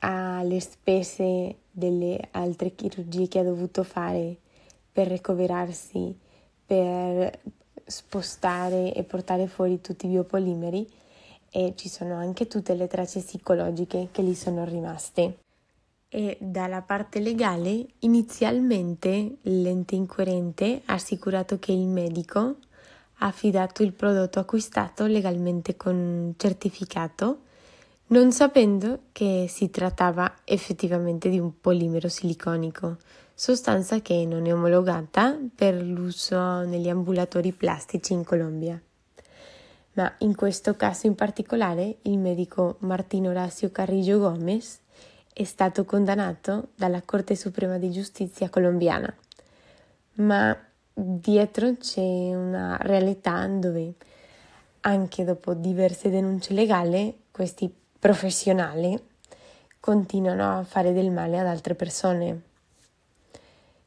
alle 0.00 0.58
spese 0.58 1.58
delle 1.70 2.20
altre 2.32 2.74
chirurgie 2.74 3.28
che 3.28 3.38
ha 3.38 3.44
dovuto 3.44 3.84
fare 3.84 4.38
per 4.92 5.08
ricoverarsi, 5.08 6.16
per 6.64 7.38
spostare 7.84 8.94
e 8.94 9.02
portare 9.02 9.46
fuori 9.46 9.80
tutti 9.80 10.06
i 10.06 10.10
biopolimeri 10.10 10.88
e 11.50 11.74
ci 11.76 11.88
sono 11.88 12.14
anche 12.16 12.46
tutte 12.46 12.74
le 12.74 12.86
tracce 12.86 13.20
psicologiche 13.20 14.08
che 14.12 14.22
gli 14.22 14.34
sono 14.34 14.64
rimaste. 14.64 15.38
E 16.08 16.36
dalla 16.40 16.82
parte 16.82 17.20
legale, 17.20 17.86
inizialmente 18.00 19.36
l'ente 19.42 19.94
inquirente 19.94 20.82
ha 20.86 20.94
assicurato 20.94 21.58
che 21.58 21.72
il 21.72 21.86
medico 21.86 22.56
ha 23.22 23.26
affidato 23.26 23.82
il 23.82 23.92
prodotto 23.92 24.38
acquistato 24.38 25.06
legalmente 25.06 25.76
con 25.76 26.34
certificato 26.36 27.48
non 28.10 28.32
sapendo 28.32 29.02
che 29.12 29.46
si 29.48 29.70
trattava 29.70 30.38
effettivamente 30.44 31.28
di 31.28 31.38
un 31.38 31.60
polimero 31.60 32.08
siliconico, 32.08 32.96
sostanza 33.40 34.02
che 34.02 34.26
non 34.26 34.44
è 34.44 34.52
omologata 34.52 35.34
per 35.54 35.72
l'uso 35.80 36.60
negli 36.64 36.90
ambulatori 36.90 37.52
plastici 37.52 38.12
in 38.12 38.22
Colombia. 38.22 38.78
Ma 39.94 40.14
in 40.18 40.36
questo 40.36 40.76
caso 40.76 41.06
in 41.06 41.14
particolare 41.14 41.96
il 42.02 42.18
medico 42.18 42.76
Martín 42.80 43.28
Horacio 43.28 43.72
Carrillo 43.72 44.18
Gómez 44.18 44.80
è 45.32 45.44
stato 45.44 45.86
condannato 45.86 46.68
dalla 46.74 47.00
Corte 47.00 47.34
Suprema 47.34 47.78
di 47.78 47.90
Giustizia 47.90 48.50
colombiana. 48.50 49.10
Ma 50.16 50.54
dietro 50.92 51.76
c'è 51.78 52.34
una 52.34 52.76
realtà 52.82 53.46
dove 53.46 53.94
anche 54.80 55.24
dopo 55.24 55.54
diverse 55.54 56.10
denunce 56.10 56.52
legali 56.52 57.22
questi 57.30 57.74
professionali 57.98 59.02
continuano 59.80 60.58
a 60.58 60.62
fare 60.62 60.92
del 60.92 61.10
male 61.10 61.38
ad 61.38 61.46
altre 61.46 61.74
persone. 61.74 62.48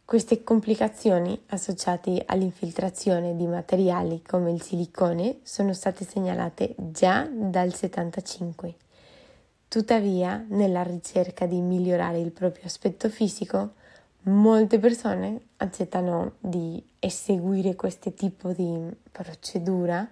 Queste 0.05 0.43
complicazioni 0.43 1.41
associate 1.47 2.23
all'infiltrazione 2.27 3.37
di 3.37 3.47
materiali 3.47 4.21
come 4.21 4.51
il 4.51 4.61
silicone 4.61 5.39
sono 5.43 5.73
state 5.73 6.03
segnalate 6.03 6.75
già 6.77 7.27
dal 7.31 7.73
75. 7.73 8.75
Tuttavia, 9.69 10.45
nella 10.49 10.83
ricerca 10.83 11.45
di 11.45 11.61
migliorare 11.61 12.19
il 12.19 12.31
proprio 12.31 12.65
aspetto 12.65 13.09
fisico, 13.09 13.75
molte 14.23 14.77
persone 14.77 15.47
accettano 15.57 16.33
di 16.37 16.83
eseguire 16.99 17.75
questo 17.75 18.11
tipo 18.11 18.51
di 18.51 18.77
procedura 19.09 20.07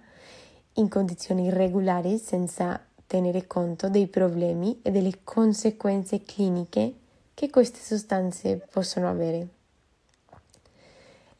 in 0.74 0.88
condizioni 0.88 1.46
irregolari 1.46 2.16
senza 2.16 2.82
tenere 3.06 3.46
conto 3.46 3.90
dei 3.90 4.06
problemi 4.08 4.80
e 4.82 4.90
delle 4.90 5.18
conseguenze 5.22 6.22
cliniche 6.22 6.94
che 7.34 7.50
queste 7.50 7.80
sostanze 7.80 8.66
possono 8.70 9.08
avere. 9.08 9.60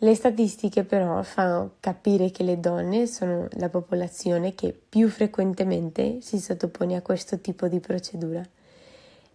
Le 0.03 0.17
statistiche 0.17 0.83
però 0.83 1.23
fanno 1.23 1.75
capire 1.79 2.33
che 2.33 2.43
le 2.43 2.59
donne 2.59 3.07
sono 3.07 3.47
la 3.53 3.69
popolazione 3.69 4.53
che 4.53 4.73
più 4.73 5.09
frequentemente 5.09 6.21
si 6.23 6.41
sottopone 6.41 6.97
a 6.97 7.03
questo 7.03 7.39
tipo 7.39 7.69
di 7.69 7.79
procedura 7.79 8.45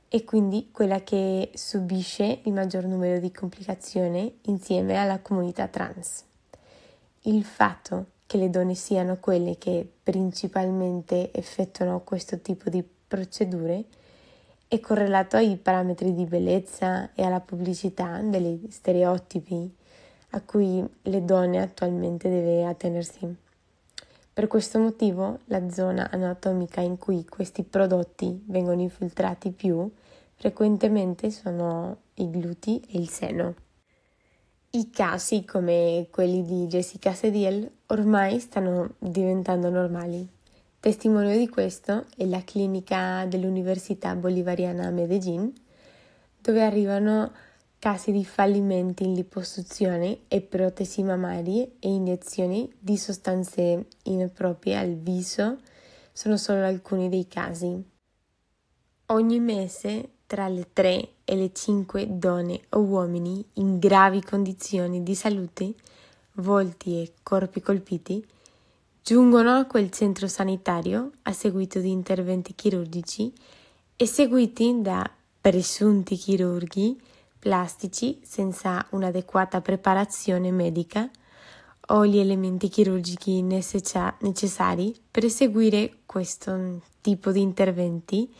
e 0.09 0.23
quindi 0.25 0.67
quella 0.73 1.03
che 1.03 1.51
subisce 1.53 2.41
il 2.43 2.51
maggior 2.51 2.83
numero 2.83 3.17
di 3.21 3.31
complicazioni 3.31 4.39
insieme 4.41 4.97
alla 4.97 5.19
comunità 5.19 5.69
trans. 5.69 6.25
Il 7.21 7.45
fatto 7.45 8.07
che 8.25 8.35
le 8.35 8.49
donne 8.49 8.75
siano 8.75 9.19
quelle 9.21 9.57
che 9.57 9.89
principalmente 10.03 11.31
effettuano 11.31 12.01
questo 12.01 12.41
tipo 12.41 12.69
di 12.69 12.83
procedure 13.07 13.85
è 14.67 14.81
correlato 14.81 15.37
ai 15.37 15.55
parametri 15.55 16.13
di 16.13 16.25
bellezza 16.25 17.13
e 17.13 17.23
alla 17.23 17.39
pubblicità 17.39 18.19
degli 18.21 18.67
stereotipi 18.69 19.76
a 20.31 20.41
cui 20.41 20.83
le 21.03 21.25
donne 21.25 21.61
attualmente 21.61 22.29
deve 22.29 22.65
attenersi. 22.65 23.35
Per 24.33 24.47
questo 24.47 24.77
motivo 24.77 25.39
la 25.45 25.69
zona 25.69 26.09
anatomica 26.11 26.81
in 26.81 26.97
cui 26.97 27.25
questi 27.25 27.63
prodotti 27.63 28.43
vengono 28.45 28.81
infiltrati 28.81 29.51
più 29.51 29.89
frequentemente 30.35 31.31
sono 31.31 31.97
i 32.15 32.29
glutei 32.29 32.79
e 32.91 32.99
il 32.99 33.09
seno. 33.09 33.55
I 34.69 34.89
casi 34.91 35.43
come 35.43 36.07
quelli 36.11 36.43
di 36.43 36.67
Jessica 36.67 37.13
Sediel 37.13 37.67
ormai 37.87 38.39
stanno 38.39 38.93
diventando 38.99 39.69
normali. 39.69 40.27
Testimone 40.79 41.35
di 41.35 41.49
questo 41.49 42.05
è 42.15 42.25
la 42.25 42.43
clinica 42.43 43.25
dell'Università 43.25 44.13
Bolivariana 44.15 44.85
a 44.85 44.91
Medellin, 44.91 45.51
dove 46.39 46.63
arrivano 46.63 47.31
casi 47.79 48.11
di 48.11 48.25
fallimenti 48.25 49.03
in 49.03 49.13
liposuzione 49.13 50.21
e 50.27 50.41
protesi 50.41 51.03
mammarie 51.03 51.73
e 51.79 51.89
iniezioni 51.89 52.71
di 52.79 52.97
sostanze 52.97 53.87
improprie 54.03 54.77
al 54.77 54.95
viso 54.95 55.59
sono 56.11 56.37
solo 56.37 56.65
alcuni 56.65 57.09
dei 57.09 57.27
casi. 57.27 57.95
Ogni 59.07 59.39
mese 59.39 60.09
tra 60.25 60.47
le 60.47 60.67
3 60.73 61.09
e 61.23 61.35
le 61.35 61.51
5 61.53 62.17
donne 62.17 62.61
o 62.69 62.79
uomini 62.79 63.45
in 63.53 63.77
gravi 63.77 64.21
condizioni 64.21 65.03
di 65.03 65.15
salute, 65.15 65.73
volti 66.33 67.01
e 67.01 67.13
corpi 67.23 67.61
colpiti, 67.61 68.25
giungono 69.01 69.51
a 69.55 69.65
quel 69.65 69.89
centro 69.91 70.27
sanitario 70.27 71.11
a 71.23 71.31
seguito 71.31 71.79
di 71.79 71.91
interventi 71.91 72.53
chirurgici 72.53 73.31
eseguiti 73.95 74.81
da 74.81 75.09
presunti 75.39 76.15
chirurghi 76.15 76.99
plastici 77.39 78.19
senza 78.23 78.85
un'adeguata 78.91 79.61
preparazione 79.61 80.51
medica 80.51 81.09
o 81.89 82.05
gli 82.05 82.17
elementi 82.17 82.67
chirurgici 82.67 83.41
necessari 83.41 84.95
per 85.09 85.25
eseguire 85.25 85.99
questo 86.05 86.81
tipo 87.01 87.31
di 87.31 87.41
interventi. 87.41 88.33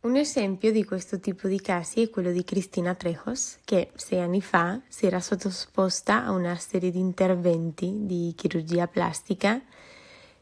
Un 0.00 0.16
esempio 0.16 0.70
di 0.70 0.84
questo 0.84 1.18
tipo 1.18 1.48
di 1.48 1.60
casi 1.60 2.00
è 2.00 2.10
quello 2.10 2.30
di 2.30 2.44
Cristina 2.44 2.94
Trejos, 2.94 3.58
che 3.64 3.90
sei 3.96 4.20
anni 4.20 4.40
fa 4.40 4.80
si 4.88 5.04
era 5.04 5.20
sottoposta 5.20 6.24
a 6.24 6.30
una 6.30 6.54
serie 6.56 6.92
di 6.92 7.00
interventi 7.00 8.06
di 8.06 8.32
chirurgia 8.36 8.86
plastica 8.86 9.60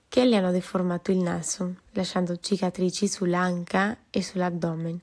che 0.06 0.24
le 0.24 0.36
hanno 0.36 0.52
deformato 0.52 1.10
il 1.10 1.18
naso, 1.18 1.76
lasciando 1.92 2.36
cicatrici 2.36 3.08
sull'anca 3.08 3.96
e 4.10 4.22
sull'addome, 4.22 5.00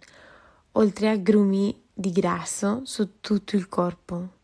oltre 0.74 1.10
a 1.10 1.18
grumi 1.18 1.84
di 1.94 2.12
grasso 2.12 2.82
su 2.86 3.20
tutto 3.20 3.56
il 3.56 3.68
corpo. 3.68 4.40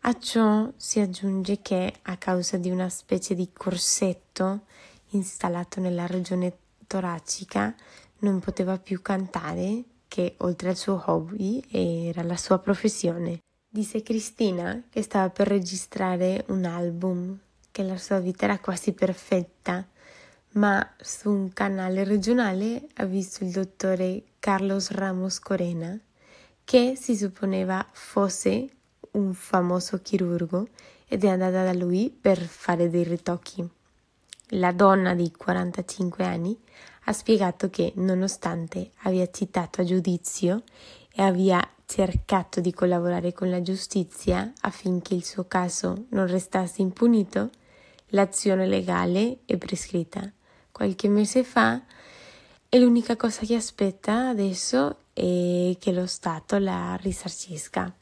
A 0.00 0.18
ciò 0.18 0.72
si 0.76 0.98
aggiunge 0.98 1.60
che, 1.60 1.92
a 2.02 2.16
causa 2.16 2.56
di 2.56 2.70
una 2.70 2.88
specie 2.88 3.34
di 3.34 3.50
corsetto 3.52 4.62
installato 5.10 5.80
nella 5.80 6.06
regione 6.06 6.56
toracica, 6.86 7.74
non 8.20 8.40
poteva 8.40 8.78
più 8.78 9.00
cantare, 9.02 9.84
che 10.08 10.34
oltre 10.38 10.70
al 10.70 10.76
suo 10.76 11.02
hobby 11.06 11.62
era 11.70 12.22
la 12.22 12.36
sua 12.36 12.58
professione. 12.58 13.40
Disse 13.68 14.02
Cristina 14.02 14.82
che 14.90 15.02
stava 15.02 15.30
per 15.30 15.48
registrare 15.48 16.44
un 16.48 16.64
album, 16.64 17.38
che 17.70 17.82
la 17.82 17.96
sua 17.96 18.18
vita 18.18 18.44
era 18.44 18.58
quasi 18.58 18.92
perfetta, 18.92 19.86
ma 20.54 20.94
su 21.00 21.30
un 21.30 21.52
canale 21.52 22.04
regionale 22.04 22.88
ha 22.96 23.04
visto 23.04 23.44
il 23.44 23.50
dottore 23.50 24.24
Carlos 24.42 24.90
Ramos 24.90 25.38
Corena, 25.38 25.96
che 26.64 26.96
si 26.96 27.16
supponeva 27.16 27.86
fosse 27.92 28.68
un 29.12 29.34
famoso 29.34 30.02
chirurgo 30.02 30.66
ed 31.06 31.22
è 31.22 31.28
andata 31.28 31.62
da 31.62 31.72
lui 31.72 32.10
per 32.10 32.40
fare 32.40 32.90
dei 32.90 33.04
ritocchi. 33.04 33.64
La 34.54 34.72
donna 34.72 35.14
di 35.14 35.30
45 35.30 36.24
anni 36.24 36.58
ha 37.04 37.12
spiegato 37.12 37.70
che, 37.70 37.92
nonostante 37.94 38.90
abbia 39.02 39.30
citato 39.30 39.82
a 39.82 39.84
giudizio 39.84 40.64
e 41.14 41.22
abbia 41.22 41.64
cercato 41.86 42.60
di 42.60 42.72
collaborare 42.72 43.32
con 43.32 43.48
la 43.48 43.62
giustizia 43.62 44.52
affinché 44.62 45.14
il 45.14 45.24
suo 45.24 45.46
caso 45.46 46.06
non 46.08 46.26
restasse 46.26 46.82
impunito, 46.82 47.50
l'azione 48.08 48.66
legale 48.66 49.38
è 49.46 49.56
prescritta. 49.56 50.28
Qualche 50.72 51.08
mese 51.08 51.44
fa 51.44 51.80
e 52.74 52.80
l'unica 52.80 53.16
cosa 53.16 53.44
che 53.44 53.54
aspetta 53.54 54.28
adesso 54.30 55.00
è 55.12 55.76
che 55.78 55.92
lo 55.92 56.06
Stato 56.06 56.56
la 56.56 56.96
risarcisca. 56.98 57.94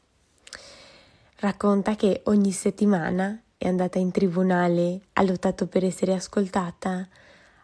Racconta 1.39 1.97
che 1.97 2.21
ogni 2.27 2.53
settimana 2.53 3.37
è 3.57 3.67
andata 3.67 3.99
in 3.99 4.11
tribunale, 4.11 5.01
ha 5.11 5.23
lottato 5.23 5.67
per 5.67 5.83
essere 5.83 6.13
ascoltata, 6.13 7.05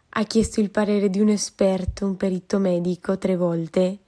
ha 0.09 0.23
chiesto 0.25 0.59
il 0.59 0.69
parere 0.69 1.09
di 1.09 1.21
un 1.21 1.29
esperto, 1.29 2.05
un 2.05 2.17
perito 2.17 2.59
medico, 2.59 3.17
tre 3.17 3.37
volte, 3.37 3.99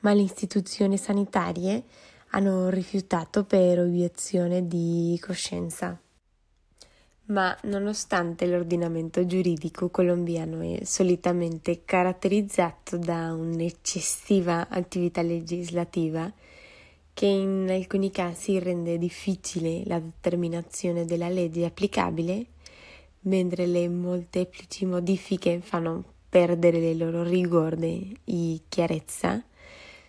ma 0.00 0.12
le 0.12 0.22
istituzioni 0.22 0.98
sanitarie 0.98 1.84
hanno 2.30 2.70
rifiutato 2.70 3.44
per 3.44 3.78
obiezione 3.78 4.66
di 4.66 5.16
coscienza. 5.24 5.96
Ma 7.28 7.54
nonostante 7.64 8.46
l'ordinamento 8.46 9.26
giuridico 9.26 9.90
colombiano 9.90 10.62
è 10.62 10.84
solitamente 10.84 11.82
caratterizzato 11.84 12.96
da 12.96 13.34
un'eccessiva 13.34 14.68
attività 14.70 15.20
legislativa, 15.20 16.32
che 17.12 17.26
in 17.26 17.66
alcuni 17.68 18.10
casi 18.10 18.58
rende 18.58 18.96
difficile 18.96 19.82
la 19.84 19.98
determinazione 19.98 21.04
della 21.04 21.28
legge 21.28 21.66
applicabile, 21.66 22.46
mentre 23.22 23.66
le 23.66 23.88
molteplici 23.90 24.86
modifiche 24.86 25.60
fanno 25.60 26.04
perdere 26.30 26.78
le 26.78 26.94
loro 26.94 27.24
rigore 27.24 28.00
e 28.24 28.60
chiarezza, 28.70 29.42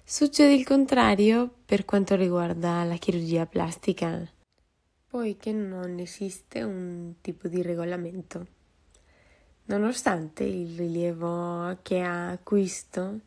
succede 0.06 0.54
il 0.54 0.64
contrario 0.64 1.50
per 1.66 1.84
quanto 1.84 2.16
riguarda 2.16 2.84
la 2.86 2.96
chirurgia 2.96 3.46
plastica, 3.46 4.26
poiché 5.10 5.52
non 5.52 5.98
esiste 5.98 6.62
un 6.62 7.16
tipo 7.20 7.48
di 7.48 7.64
regolamento. 7.64 8.46
Nonostante 9.66 10.44
il 10.44 10.78
rilievo 10.78 11.78
che 11.82 12.02
ha 12.02 12.30
acquisto 12.30 13.22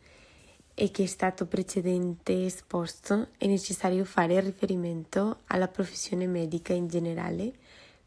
e 0.75 0.90
che 0.92 1.03
è 1.03 1.07
stato 1.07 1.47
precedentemente 1.47 2.45
esposto, 2.47 3.29
è 3.37 3.47
necessario 3.47 4.05
fare 4.05 4.40
riferimento 4.40 5.40
alla 5.47 5.66
professione 5.66 6.27
medica 6.27 6.73
in 6.73 6.87
generale 6.87 7.53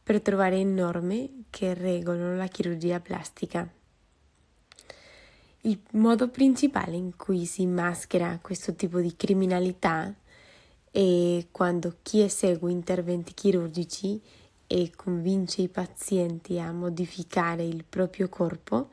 per 0.02 0.22
trovare 0.22 0.64
norme 0.64 1.44
che 1.50 1.74
regolano 1.74 2.38
la 2.38 2.48
chirurgia 2.48 3.00
plastica. 3.02 3.70
Il 5.62 5.80
modo 5.92 6.30
principale 6.30 6.96
in 6.96 7.16
cui 7.18 7.46
si 7.46 7.66
maschera 7.66 8.40
questo 8.42 8.74
tipo 8.74 9.00
di 9.00 9.16
criminalità 9.16 10.14
è 10.96 11.48
quando 11.52 11.98
chi 12.04 12.22
esegue 12.22 12.72
interventi 12.72 13.34
chirurgici 13.34 14.22
e 14.66 14.92
convince 14.96 15.62
i 15.62 15.68
pazienti 15.68 16.58
a 16.58 16.72
modificare 16.72 17.66
il 17.66 17.84
proprio 17.84 18.30
corpo 18.30 18.92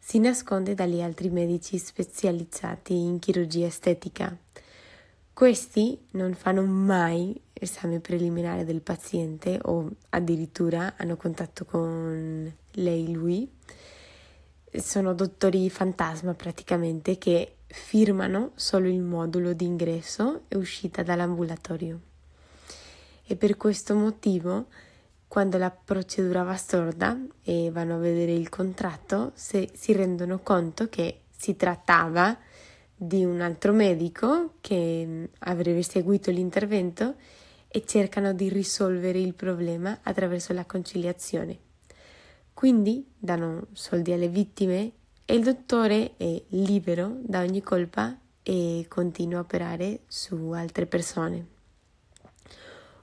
si 0.00 0.18
nasconde 0.18 0.74
dagli 0.74 1.00
altri 1.00 1.30
medici 1.30 1.78
specializzati 1.78 2.92
in 2.92 3.20
chirurgia 3.20 3.66
estetica. 3.66 4.36
Questi 5.32 6.06
non 6.12 6.34
fanno 6.34 6.62
mai 6.64 7.40
esame 7.52 8.00
preliminare 8.00 8.64
del 8.64 8.80
paziente 8.80 9.60
o 9.62 9.88
addirittura 10.08 10.94
hanno 10.96 11.16
contatto 11.16 11.64
con 11.64 12.52
lei, 12.72 13.12
lui. 13.12 13.48
Sono 14.72 15.14
dottori 15.14 15.70
fantasma 15.70 16.34
praticamente 16.34 17.16
che 17.16 17.57
firmano 17.68 18.52
solo 18.54 18.88
il 18.88 19.00
modulo 19.00 19.52
di 19.52 19.66
ingresso 19.66 20.42
e 20.48 20.56
uscita 20.56 21.02
dall'ambulatorio. 21.02 22.00
E 23.24 23.36
per 23.36 23.56
questo 23.56 23.94
motivo 23.94 24.66
quando 25.28 25.58
la 25.58 25.70
procedura 25.70 26.42
va 26.42 26.56
storta 26.56 27.20
e 27.44 27.70
vanno 27.70 27.96
a 27.96 27.98
vedere 27.98 28.32
il 28.32 28.48
contratto, 28.48 29.32
se 29.34 29.68
si 29.74 29.92
rendono 29.92 30.38
conto 30.38 30.88
che 30.88 31.20
si 31.36 31.54
trattava 31.54 32.36
di 32.96 33.24
un 33.24 33.42
altro 33.42 33.72
medico 33.72 34.54
che 34.60 35.04
mm, 35.06 35.24
avrebbe 35.40 35.82
seguito 35.82 36.30
l'intervento 36.30 37.16
e 37.68 37.84
cercano 37.84 38.32
di 38.32 38.48
risolvere 38.48 39.20
il 39.20 39.34
problema 39.34 39.98
attraverso 40.02 40.54
la 40.54 40.64
conciliazione. 40.64 41.58
Quindi 42.54 43.06
danno 43.16 43.66
soldi 43.72 44.12
alle 44.12 44.28
vittime 44.28 44.92
e 45.30 45.34
il 45.34 45.42
dottore 45.42 46.16
è 46.16 46.42
libero 46.48 47.18
da 47.20 47.40
ogni 47.40 47.60
colpa 47.60 48.18
e 48.42 48.86
continua 48.88 49.40
a 49.40 49.42
operare 49.42 50.00
su 50.06 50.52
altre 50.52 50.86
persone. 50.86 51.46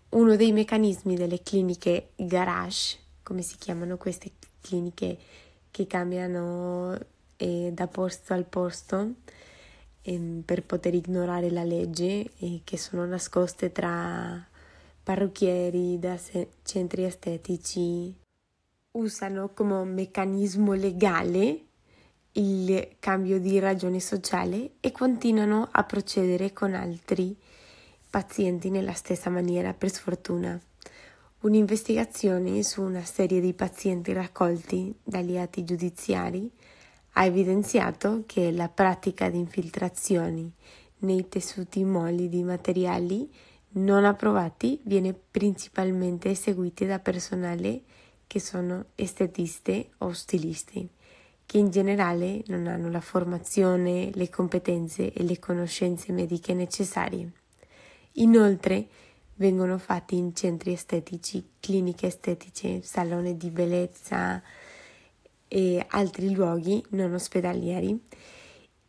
Uno 0.09 0.35
dei 0.35 0.51
meccanismi 0.51 1.15
delle 1.15 1.43
cliniche 1.43 2.13
garage, 2.15 2.97
come 3.21 3.43
si 3.43 3.57
chiamano 3.59 3.97
queste 3.97 4.31
cliniche 4.59 5.19
che 5.69 5.85
cambiano 5.85 6.97
eh, 7.38 7.69
da 7.71 7.85
posto 7.85 8.33
al 8.33 8.45
posto 8.45 9.13
eh, 10.01 10.41
per 10.43 10.63
poter 10.63 10.95
ignorare 10.95 11.51
la 11.51 11.63
legge 11.63 12.31
e 12.39 12.61
che 12.63 12.79
sono 12.79 13.05
nascoste 13.05 13.71
tra 13.71 14.43
parrucchieri, 15.03 15.99
da 15.99 16.17
se- 16.17 16.53
centri 16.63 17.03
estetici, 17.03 18.11
usano 18.93 19.49
come 19.53 19.83
meccanismo 19.83 20.73
legale 20.73 21.65
il 22.37 22.95
cambio 22.99 23.39
di 23.39 23.59
ragione 23.59 23.99
sociale 23.99 24.71
e 24.79 24.91
continuano 24.91 25.67
a 25.71 25.83
procedere 25.83 26.51
con 26.51 26.73
altri 26.73 27.35
pazienti 28.09 28.69
nella 28.69 28.93
stessa 28.93 29.29
maniera, 29.29 29.73
per 29.73 29.91
sfortuna. 29.91 30.59
Un'investigazione 31.41 32.63
su 32.63 32.81
una 32.81 33.03
serie 33.03 33.39
di 33.39 33.53
pazienti 33.53 34.13
raccolti 34.13 34.93
dagli 35.03 35.37
atti 35.37 35.63
giudiziari 35.63 36.51
ha 37.13 37.25
evidenziato 37.25 38.23
che 38.25 38.51
la 38.51 38.67
pratica 38.67 39.29
di 39.29 39.37
infiltrazioni 39.37 40.51
nei 40.99 41.29
tessuti 41.29 41.83
molli 41.83 42.27
di 42.27 42.43
materiali 42.43 43.31
non 43.77 44.05
approvati 44.05 44.79
viene 44.83 45.13
principalmente 45.13 46.29
eseguita 46.29 46.85
da 46.85 46.99
personale 46.99 47.81
che 48.27 48.39
sono 48.39 48.85
estetiste 48.95 49.91
o 49.99 50.11
stilisti, 50.13 50.89
che 51.45 51.58
in 51.58 51.69
generale 51.69 52.43
non 52.47 52.67
hanno 52.67 52.89
la 52.89 53.01
formazione, 53.01 54.10
le 54.13 54.29
competenze 54.29 55.13
e 55.13 55.23
le 55.23 55.39
conoscenze 55.39 56.12
mediche 56.12 56.53
necessarie. 56.53 57.31
Inoltre 58.13 58.88
vengono 59.36 59.77
fatti 59.77 60.15
in 60.15 60.34
centri 60.34 60.73
estetici, 60.73 61.43
cliniche 61.60 62.08
estetiche, 62.08 62.81
saloni 62.81 63.38
di 63.38 63.49
bellezza 63.49 64.41
e 65.47 65.86
altri 65.89 66.34
luoghi 66.34 66.84
non 66.89 67.13
ospedalieri, 67.13 67.99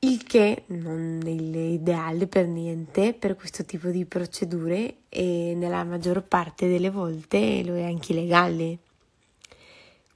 il 0.00 0.22
che 0.24 0.64
non 0.66 1.20
è 1.24 1.30
l'ideale 1.30 2.26
per 2.26 2.46
niente 2.46 3.12
per 3.14 3.34
questo 3.34 3.64
tipo 3.64 3.88
di 3.88 4.04
procedure 4.04 4.98
e 5.08 5.54
nella 5.56 5.82
maggior 5.84 6.22
parte 6.22 6.68
delle 6.68 6.90
volte 6.90 7.64
lo 7.64 7.74
è 7.74 7.82
anche 7.82 8.12
illegale. 8.12 8.78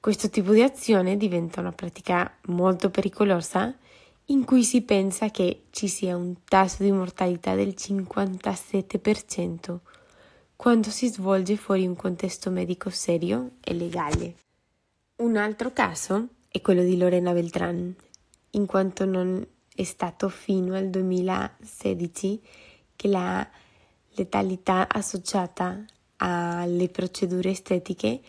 Questo 0.01 0.31
tipo 0.31 0.53
di 0.53 0.63
azione 0.63 1.19
diventa 1.19 1.61
una 1.61 1.73
pratica 1.73 2.39
molto 2.47 2.89
pericolosa 2.89 3.77
in 4.27 4.47
cui 4.47 4.65
si 4.65 4.81
pensa 4.81 5.29
che 5.29 5.65
ci 5.69 5.89
sia 5.89 6.17
un 6.17 6.37
tasso 6.43 6.83
di 6.83 6.91
mortalità 6.91 7.55
del 7.55 7.75
57% 7.77 9.77
quando 10.57 10.89
si 10.89 11.09
svolge 11.09 11.57
fuori 11.57 11.87
un 11.87 11.97
contesto 11.97 12.51
medico 12.51 12.89
serio 12.89 13.57
e 13.61 13.75
legale. 13.75 14.37
Un 15.17 15.37
altro 15.37 15.71
caso 15.75 16.29
è 16.49 16.63
quello 16.63 16.83
di 16.83 16.97
Lorena 16.97 17.33
Beltran, 17.33 17.95
in 18.53 18.65
quanto 18.65 19.05
non 19.05 19.47
è 19.75 19.83
stato 19.83 20.31
fino 20.31 20.77
al 20.77 20.89
2016 20.89 22.41
che 22.97 23.09
la 23.09 23.47
letalità 24.15 24.89
associata 24.89 25.85
alle 26.17 26.89
procedure 26.89 27.51
estetiche 27.51 28.23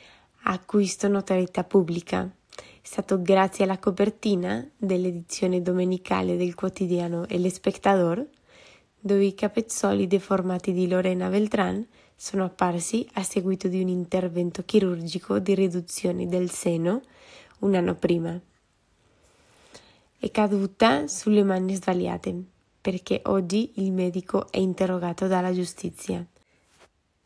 acquisto 0.44 1.08
notorietà 1.08 1.64
pubblica. 1.64 2.30
È 2.56 2.88
stato 2.88 3.22
grazie 3.22 3.64
alla 3.64 3.78
copertina 3.78 4.68
dell'edizione 4.76 5.62
domenicale 5.62 6.38
del 6.38 6.56
quotidiano 6.56 7.28
El 7.28 7.46
Espectador, 7.46 8.26
dove 9.00 9.26
i 9.26 9.34
capezzoli 9.34 10.08
deformati 10.08 10.74
di 10.74 10.88
Lorena 10.88 11.30
Beltrán 11.30 11.86
sono 12.16 12.46
apparsi 12.46 13.08
a 13.14 13.24
seguito 13.24 13.68
di 13.68 13.82
un 13.82 13.88
intervento 13.88 14.64
chirurgico 14.64 15.40
di 15.40 15.56
riduzione 15.56 16.28
del 16.28 16.50
seno 16.52 17.02
un 17.60 17.76
anno 17.76 17.96
prima. 17.96 18.40
È 20.18 20.30
caduta 20.30 21.08
sulle 21.08 21.44
mani 21.44 21.74
sbagliate 21.74 22.44
perché 22.80 23.22
oggi 23.26 23.74
il 23.76 23.92
medico 23.92 24.52
è 24.52 24.58
interrogato 24.58 25.28
dalla 25.28 25.54
giustizia. 25.54 26.26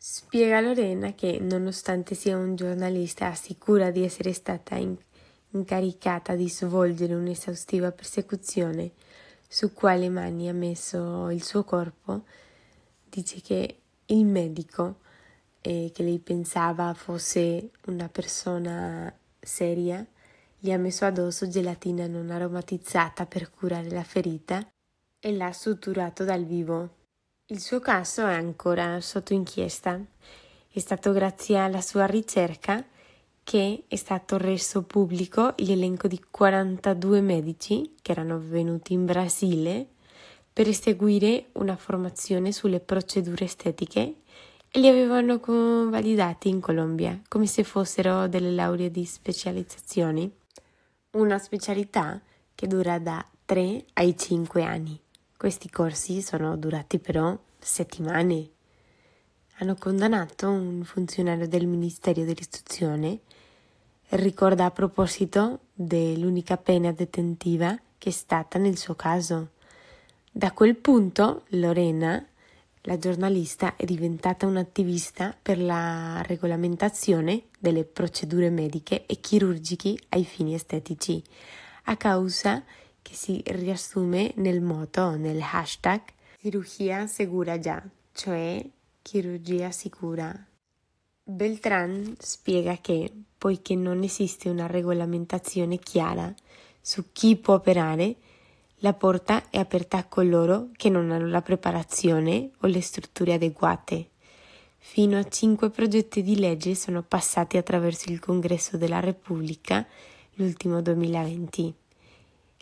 Spiega 0.08 0.60
Lorena 0.60 1.14
che, 1.14 1.40
nonostante 1.40 2.14
sia 2.14 2.36
un 2.36 2.54
giornalista, 2.54 3.26
assicura 3.26 3.90
di 3.90 4.04
essere 4.04 4.32
stata 4.32 4.76
in- 4.76 4.96
incaricata 5.50 6.36
di 6.36 6.48
svolgere 6.48 7.12
un'esaustiva 7.12 7.90
persecuzione 7.90 8.92
su 9.48 9.72
quale 9.72 10.08
mani 10.08 10.48
ha 10.48 10.52
messo 10.52 11.28
il 11.30 11.42
suo 11.42 11.64
corpo, 11.64 12.22
dice 13.10 13.40
che 13.40 13.80
il 14.06 14.24
medico, 14.24 15.00
eh, 15.60 15.90
che 15.92 16.04
lei 16.04 16.20
pensava 16.20 16.94
fosse 16.94 17.70
una 17.86 18.08
persona 18.08 19.12
seria, 19.40 20.06
gli 20.56 20.70
ha 20.70 20.78
messo 20.78 21.04
addosso 21.04 21.48
gelatina 21.48 22.06
non 22.06 22.30
aromatizzata 22.30 23.26
per 23.26 23.50
curare 23.50 23.90
la 23.90 24.04
ferita 24.04 24.64
e 25.18 25.32
l'ha 25.32 25.52
suturato 25.52 26.22
dal 26.22 26.44
vivo. 26.44 27.05
Il 27.48 27.60
suo 27.60 27.78
caso 27.78 28.26
è 28.26 28.34
ancora 28.34 29.00
sotto 29.00 29.32
inchiesta. 29.32 30.00
È 30.68 30.78
stato 30.80 31.12
grazie 31.12 31.56
alla 31.56 31.80
sua 31.80 32.04
ricerca 32.04 32.84
che 33.44 33.84
è 33.86 33.94
stato 33.94 34.36
reso 34.36 34.82
pubblico 34.82 35.54
l'elenco 35.58 36.08
di 36.08 36.20
42 36.28 37.20
medici 37.20 37.94
che 38.02 38.10
erano 38.10 38.40
venuti 38.40 38.94
in 38.94 39.04
Brasile 39.04 39.86
per 40.52 40.66
eseguire 40.66 41.50
una 41.52 41.76
formazione 41.76 42.50
sulle 42.50 42.80
procedure 42.80 43.44
estetiche 43.44 44.14
e 44.68 44.80
li 44.80 44.88
avevano 44.88 45.38
convalidati 45.38 46.48
in 46.48 46.58
Colombia 46.58 47.16
come 47.28 47.46
se 47.46 47.62
fossero 47.62 48.26
delle 48.26 48.50
lauree 48.50 48.90
di 48.90 49.04
specializzazioni. 49.04 50.28
Una 51.12 51.38
specialità 51.38 52.20
che 52.56 52.66
dura 52.66 52.98
da 52.98 53.24
3 53.44 53.84
ai 53.92 54.16
5 54.18 54.64
anni. 54.64 55.00
Questi 55.36 55.68
corsi 55.68 56.22
sono 56.22 56.56
durati 56.56 56.98
però 56.98 57.36
settimane. 57.58 58.48
Hanno 59.58 59.74
condannato 59.74 60.48
un 60.48 60.82
funzionario 60.84 61.46
del 61.46 61.66
Ministero 61.66 62.24
dell'Istruzione 62.24 63.20
ricorda 64.10 64.64
a 64.64 64.70
proposito 64.70 65.60
dell'unica 65.74 66.56
pena 66.56 66.90
detentiva 66.92 67.78
che 67.98 68.08
è 68.08 68.12
stata 68.12 68.58
nel 68.58 68.78
suo 68.78 68.94
caso. 68.94 69.50
Da 70.30 70.52
quel 70.52 70.74
punto 70.74 71.44
Lorena, 71.48 72.24
la 72.82 72.98
giornalista, 72.98 73.76
è 73.76 73.84
diventata 73.84 74.46
un'attivista 74.46 75.36
per 75.40 75.58
la 75.58 76.22
regolamentazione 76.22 77.44
delle 77.58 77.84
procedure 77.84 78.48
mediche 78.48 79.04
e 79.04 79.20
chirurgiche 79.20 79.96
ai 80.10 80.24
fini 80.24 80.54
estetici, 80.54 81.22
a 81.84 81.96
causa 81.96 82.64
che 83.06 83.14
si 83.14 83.40
riassume 83.44 84.32
nel 84.36 84.60
moto, 84.60 85.14
nel 85.14 85.40
hashtag 85.40 86.00
chirurgia 86.36 87.06
segura 87.06 87.56
già, 87.60 87.80
cioè 88.12 88.64
chirurgia 89.00 89.70
sicura. 89.70 90.34
Beltran 91.22 92.16
spiega 92.18 92.76
che, 92.80 93.12
poiché 93.38 93.76
non 93.76 94.02
esiste 94.02 94.48
una 94.48 94.66
regolamentazione 94.66 95.78
chiara 95.78 96.34
su 96.80 97.12
chi 97.12 97.36
può 97.36 97.54
operare, 97.54 98.16
la 98.78 98.92
porta 98.92 99.50
è 99.50 99.58
aperta 99.58 99.98
a 99.98 100.04
coloro 100.04 100.70
che 100.76 100.88
non 100.88 101.12
hanno 101.12 101.28
la 101.28 101.42
preparazione 101.42 102.50
o 102.60 102.66
le 102.66 102.80
strutture 102.80 103.34
adeguate. 103.34 104.10
Fino 104.78 105.16
a 105.16 105.28
cinque 105.28 105.70
progetti 105.70 106.22
di 106.24 106.38
legge 106.38 106.74
sono 106.74 107.02
passati 107.02 107.56
attraverso 107.56 108.10
il 108.10 108.18
Congresso 108.18 108.76
della 108.76 109.00
Repubblica 109.00 109.86
l'ultimo 110.34 110.82
2020. 110.82 111.74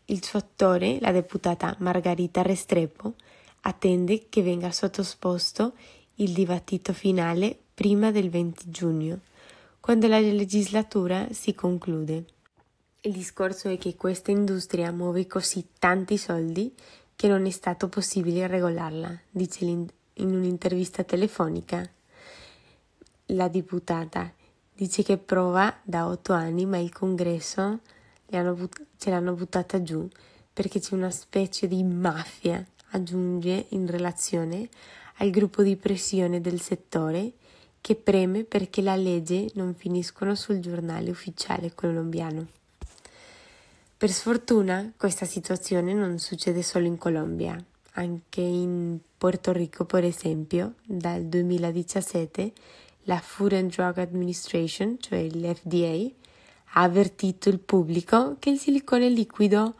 Il 0.06 0.22
suo 0.22 0.38
attore, 0.38 0.98
la 1.00 1.12
deputata 1.12 1.74
Margarita 1.78 2.42
Restrepo, 2.42 3.14
attende 3.62 4.26
che 4.28 4.42
venga 4.42 4.70
sottoposto 4.70 5.72
il 6.16 6.32
dibattito 6.32 6.92
finale 6.92 7.58
prima 7.72 8.10
del 8.10 8.28
20 8.28 8.70
giugno, 8.70 9.20
quando 9.80 10.06
la 10.06 10.20
legislatura 10.20 11.28
si 11.32 11.54
conclude. 11.54 12.24
Il 13.00 13.12
discorso 13.12 13.68
è 13.68 13.78
che 13.78 13.96
questa 13.96 14.30
industria 14.30 14.92
muove 14.92 15.26
così 15.26 15.68
tanti 15.78 16.18
soldi 16.18 16.74
che 17.16 17.28
non 17.28 17.46
è 17.46 17.50
stato 17.50 17.88
possibile 17.88 18.46
regolarla, 18.46 19.18
dice 19.30 19.64
in 19.64 19.88
un'intervista 20.18 21.02
telefonica. 21.02 21.88
La 23.28 23.48
deputata 23.48 24.30
dice 24.74 25.02
che 25.02 25.16
prova 25.16 25.80
da 25.82 26.06
otto 26.06 26.34
anni, 26.34 26.66
ma 26.66 26.76
il 26.76 26.92
congresso 26.92 27.80
but- 28.42 28.86
ce 28.98 29.10
l'hanno 29.10 29.32
buttata 29.34 29.82
giù 29.82 30.08
perché 30.52 30.78
c'è 30.80 30.94
una 30.94 31.10
specie 31.10 31.66
di 31.66 31.82
mafia, 31.82 32.64
aggiunge 32.90 33.66
in 33.70 33.86
relazione 33.86 34.68
al 35.16 35.30
gruppo 35.30 35.62
di 35.62 35.76
pressione 35.76 36.40
del 36.40 36.60
settore 36.60 37.32
che 37.80 37.96
preme 37.96 38.44
perché 38.44 38.80
la 38.80 38.96
legge 38.96 39.50
non 39.54 39.74
finiscono 39.74 40.34
sul 40.34 40.60
giornale 40.60 41.10
ufficiale 41.10 41.74
colombiano. 41.74 42.46
Per 43.96 44.10
sfortuna 44.10 44.92
questa 44.96 45.26
situazione 45.26 45.92
non 45.92 46.18
succede 46.18 46.62
solo 46.62 46.86
in 46.86 46.98
Colombia, 46.98 47.62
anche 47.92 48.40
in 48.40 48.98
Porto 49.16 49.52
Rico 49.52 49.84
per 49.84 50.04
esempio 50.04 50.74
dal 50.84 51.24
2017 51.24 52.52
la 53.04 53.18
Food 53.18 53.52
and 53.52 53.74
Drug 53.74 53.98
Administration, 53.98 54.96
cioè 55.00 55.22
l'FDA, 55.24 56.10
ha 56.76 56.82
avvertito 56.82 57.48
il 57.48 57.60
pubblico 57.60 58.36
che 58.38 58.50
il 58.50 58.58
silicone 58.58 59.08
liquido 59.08 59.74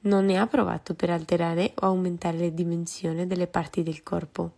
non 0.00 0.30
è 0.30 0.34
approvato 0.34 0.94
per 0.94 1.10
alterare 1.10 1.72
o 1.80 1.86
aumentare 1.86 2.38
le 2.38 2.54
dimensioni 2.54 3.26
delle 3.26 3.48
parti 3.48 3.82
del 3.82 4.02
corpo. 4.02 4.52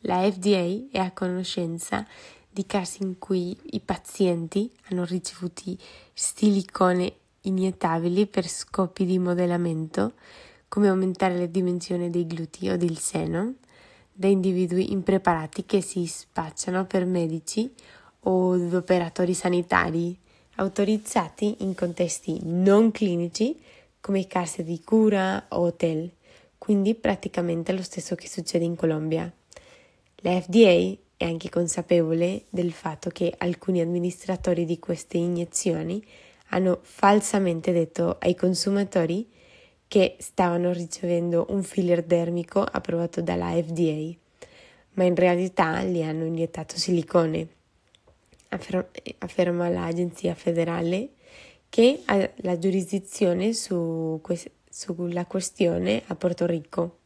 La 0.00 0.30
FDA 0.30 0.88
è 0.90 0.98
a 0.98 1.12
conoscenza 1.12 2.06
di 2.50 2.66
casi 2.66 3.02
in 3.02 3.18
cui 3.18 3.56
i 3.70 3.80
pazienti 3.80 4.70
hanno 4.90 5.04
ricevuto 5.04 5.62
silicone 6.12 7.14
iniettabili 7.42 8.26
per 8.26 8.46
scopi 8.48 9.06
di 9.06 9.18
modellamento, 9.18 10.12
come 10.68 10.88
aumentare 10.88 11.36
le 11.36 11.50
dimensioni 11.50 12.10
dei 12.10 12.26
glutei 12.26 12.70
o 12.70 12.76
del 12.76 12.98
seno, 12.98 13.54
da 14.12 14.26
individui 14.26 14.92
impreparati 14.92 15.64
che 15.64 15.80
si 15.80 16.04
spacciano 16.06 16.84
per 16.84 17.06
medici 17.06 17.72
o 18.24 18.76
operatori 18.76 19.32
sanitari 19.32 20.19
autorizzati 20.60 21.56
in 21.60 21.74
contesti 21.74 22.40
non 22.42 22.90
clinici 22.90 23.58
come 23.98 24.26
case 24.26 24.62
di 24.62 24.82
cura 24.84 25.46
o 25.48 25.60
hotel, 25.60 26.10
quindi 26.58 26.94
praticamente 26.94 27.72
lo 27.72 27.82
stesso 27.82 28.14
che 28.14 28.28
succede 28.28 28.64
in 28.64 28.76
Colombia. 28.76 29.30
La 30.16 30.38
FDA 30.38 30.94
è 31.16 31.24
anche 31.24 31.48
consapevole 31.48 32.44
del 32.50 32.72
fatto 32.72 33.08
che 33.08 33.34
alcuni 33.38 33.80
amministratori 33.80 34.66
di 34.66 34.78
queste 34.78 35.16
iniezioni 35.16 36.04
hanno 36.48 36.80
falsamente 36.82 37.72
detto 37.72 38.18
ai 38.20 38.34
consumatori 38.34 39.28
che 39.88 40.16
stavano 40.18 40.72
ricevendo 40.72 41.46
un 41.48 41.62
filler 41.62 42.02
dermico 42.02 42.60
approvato 42.60 43.22
dalla 43.22 43.50
FDA, 43.52 44.14
ma 44.92 45.04
in 45.04 45.14
realtà 45.14 45.82
gli 45.84 46.02
hanno 46.02 46.26
iniettato 46.26 46.76
silicone, 46.76 47.48
afferma 49.18 49.68
l'agenzia 49.68 50.34
federale 50.34 51.10
che 51.68 52.02
ha 52.04 52.30
la 52.36 52.58
giurisdizione 52.58 53.52
su 53.52 54.20
sulla 54.70 55.26
questione 55.26 56.02
a 56.06 56.14
Porto 56.14 56.46
Rico. 56.46 56.98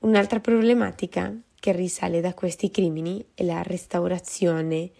Un'altra 0.00 0.40
problematica 0.40 1.32
che 1.60 1.72
risale 1.72 2.20
da 2.20 2.34
questi 2.34 2.70
crimini 2.70 3.24
è 3.34 3.44
la 3.44 3.62
restaurazione 3.62 4.90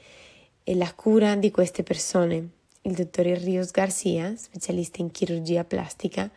e 0.63 0.75
la 0.77 0.93
cura 0.95 1.37
di 1.37 1.51
queste 1.51 1.83
persone. 1.83 2.49
Il 2.83 2.93
dottor 2.93 3.25
Rios 3.27 3.71
Garcia, 3.71 4.35
specialista 4.37 5.01
in 5.01 5.11
chirurgia 5.11 5.65
plastica, 5.65 6.31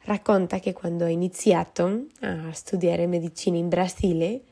racconta 0.00 0.58
che 0.58 0.72
quando 0.72 1.04
ha 1.04 1.08
iniziato 1.08 2.06
a 2.20 2.52
studiare 2.52 3.06
medicina 3.06 3.56
in 3.56 3.68
Brasile 3.68 4.42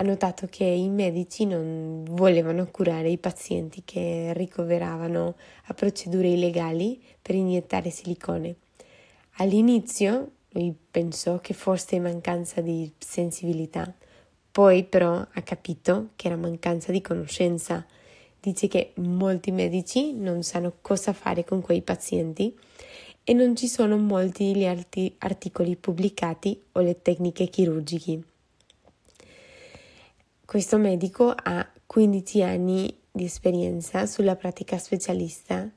ha 0.00 0.02
notato 0.04 0.46
che 0.48 0.62
i 0.62 0.88
medici 0.88 1.44
non 1.44 2.04
volevano 2.04 2.68
curare 2.70 3.08
i 3.08 3.18
pazienti 3.18 3.82
che 3.84 4.32
ricoveravano 4.32 5.34
a 5.64 5.74
procedure 5.74 6.28
illegali 6.28 7.02
per 7.20 7.34
iniettare 7.34 7.90
silicone. 7.90 8.54
All'inizio 9.38 10.30
lui 10.50 10.72
pensò 10.90 11.40
che 11.40 11.52
fosse 11.52 11.98
mancanza 11.98 12.60
di 12.60 12.90
sensibilità, 12.96 13.92
poi 14.52 14.84
però 14.84 15.14
ha 15.14 15.42
capito 15.42 16.10
che 16.14 16.28
era 16.28 16.36
mancanza 16.36 16.92
di 16.92 17.00
conoscenza. 17.00 17.84
Dice 18.40 18.68
che 18.68 18.92
molti 18.96 19.50
medici 19.50 20.12
non 20.12 20.44
sanno 20.44 20.74
cosa 20.80 21.12
fare 21.12 21.44
con 21.44 21.60
quei 21.60 21.82
pazienti 21.82 22.56
e 23.24 23.32
non 23.32 23.56
ci 23.56 23.66
sono 23.66 23.98
molti 23.98 24.54
gli 24.54 24.64
arti- 24.64 25.16
articoli 25.18 25.74
pubblicati 25.74 26.62
o 26.72 26.80
le 26.80 27.02
tecniche 27.02 27.48
chirurgiche. 27.48 28.27
Questo 30.48 30.78
medico 30.78 31.30
ha 31.30 31.70
15 31.84 32.42
anni 32.42 32.98
di 33.12 33.24
esperienza 33.24 34.06
sulla 34.06 34.34
pratica 34.34 34.78
specialista 34.78 35.70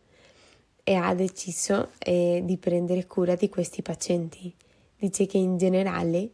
e 0.81 0.93
ha 0.93 1.13
deciso 1.13 1.89
eh, 1.99 2.41
di 2.45 2.55
prendere 2.55 3.05
cura 3.05 3.35
di 3.35 3.49
questi 3.49 3.81
pazienti. 3.81 4.55
Dice 4.97 5.25
che 5.25 5.37
in 5.37 5.57
generale 5.57 6.29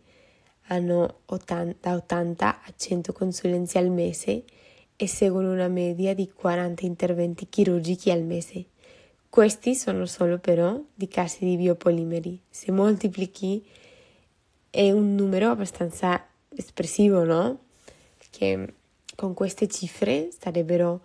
hanno 0.67 1.21
80, 1.26 1.78
da 1.80 1.95
80 1.95 2.62
a 2.62 2.73
100 2.76 3.12
consulenze 3.12 3.80
al 3.80 3.89
mese 3.89 4.43
e 4.95 5.08
seguono 5.08 5.52
una 5.52 5.67
media 5.67 6.13
di 6.13 6.32
40 6.32 6.86
interventi 6.86 7.50
chirurgici 7.50 8.12
al 8.12 8.21
mese. 8.21 8.65
Questi 9.28 9.73
sono 9.73 10.06
solo 10.06 10.38
però 10.38 10.80
di 10.93 11.08
casi 11.08 11.43
di 11.43 11.58
biopolimeri. 11.58 12.39
Se 12.47 12.71
moltiplichi 12.71 13.65
è 14.69 14.91
un 14.91 15.15
numero 15.15 15.50
abbastanza 15.50 16.23
espressivo, 16.50 17.23
no? 17.23 17.65
Che 18.38 18.73
con 19.15 19.34
queste 19.34 19.67
cifre 19.67 20.30
sarebbero 20.38 21.02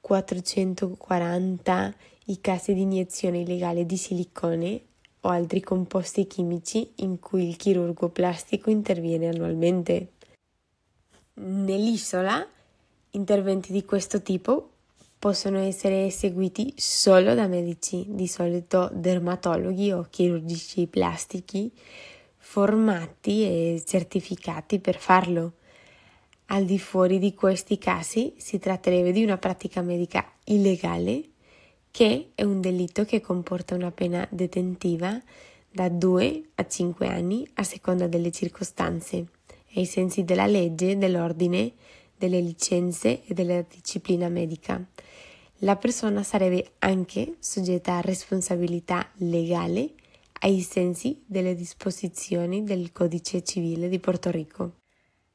440 0.00 1.94
i 2.24 2.40
casi 2.40 2.74
di 2.74 2.80
iniezione 2.80 3.42
illegale 3.42 3.86
di 3.86 3.96
silicone 3.96 4.82
o 5.20 5.28
altri 5.28 5.60
composti 5.60 6.26
chimici 6.26 6.90
in 6.96 7.20
cui 7.20 7.46
il 7.46 7.54
chirurgo 7.54 8.08
plastico 8.08 8.70
interviene 8.70 9.28
annualmente. 9.28 10.14
Nell'isola 11.34 12.44
interventi 13.10 13.70
di 13.70 13.84
questo 13.84 14.20
tipo 14.20 14.70
possono 15.16 15.58
essere 15.58 16.06
eseguiti 16.06 16.74
solo 16.76 17.34
da 17.34 17.46
medici, 17.46 18.04
di 18.08 18.26
solito 18.26 18.90
dermatologhi 18.92 19.92
o 19.92 20.08
chirurgici 20.10 20.88
plastici 20.88 21.70
formati 22.36 23.44
e 23.44 23.80
certificati 23.86 24.80
per 24.80 24.98
farlo. 24.98 25.52
Al 26.46 26.66
di 26.66 26.78
fuori 26.78 27.18
di 27.18 27.32
questi 27.34 27.78
casi 27.78 28.34
si 28.36 28.58
tratterebbe 28.58 29.12
di 29.12 29.22
una 29.22 29.38
pratica 29.38 29.80
medica 29.80 30.30
illegale 30.44 31.30
che 31.90 32.32
è 32.34 32.42
un 32.42 32.60
delitto 32.60 33.04
che 33.04 33.20
comporta 33.20 33.74
una 33.74 33.90
pena 33.90 34.26
detentiva 34.30 35.20
da 35.70 35.88
2 35.88 36.50
a 36.56 36.66
5 36.66 37.08
anni 37.08 37.48
a 37.54 37.62
seconda 37.62 38.06
delle 38.06 38.30
circostanze, 38.30 39.26
ai 39.74 39.86
sensi 39.86 40.24
della 40.24 40.46
legge, 40.46 40.98
dell'ordine, 40.98 41.72
delle 42.16 42.40
licenze 42.40 43.24
e 43.24 43.32
della 43.32 43.62
disciplina 43.62 44.28
medica. 44.28 44.84
La 45.58 45.76
persona 45.76 46.22
sarebbe 46.22 46.72
anche 46.80 47.36
soggetta 47.38 47.94
a 47.94 48.00
responsabilità 48.00 49.08
legale 49.18 49.94
ai 50.40 50.60
sensi 50.60 51.22
delle 51.24 51.54
disposizioni 51.54 52.64
del 52.64 52.92
Codice 52.92 53.42
civile 53.42 53.88
di 53.88 53.98
Porto 53.98 54.30
Rico. 54.30 54.83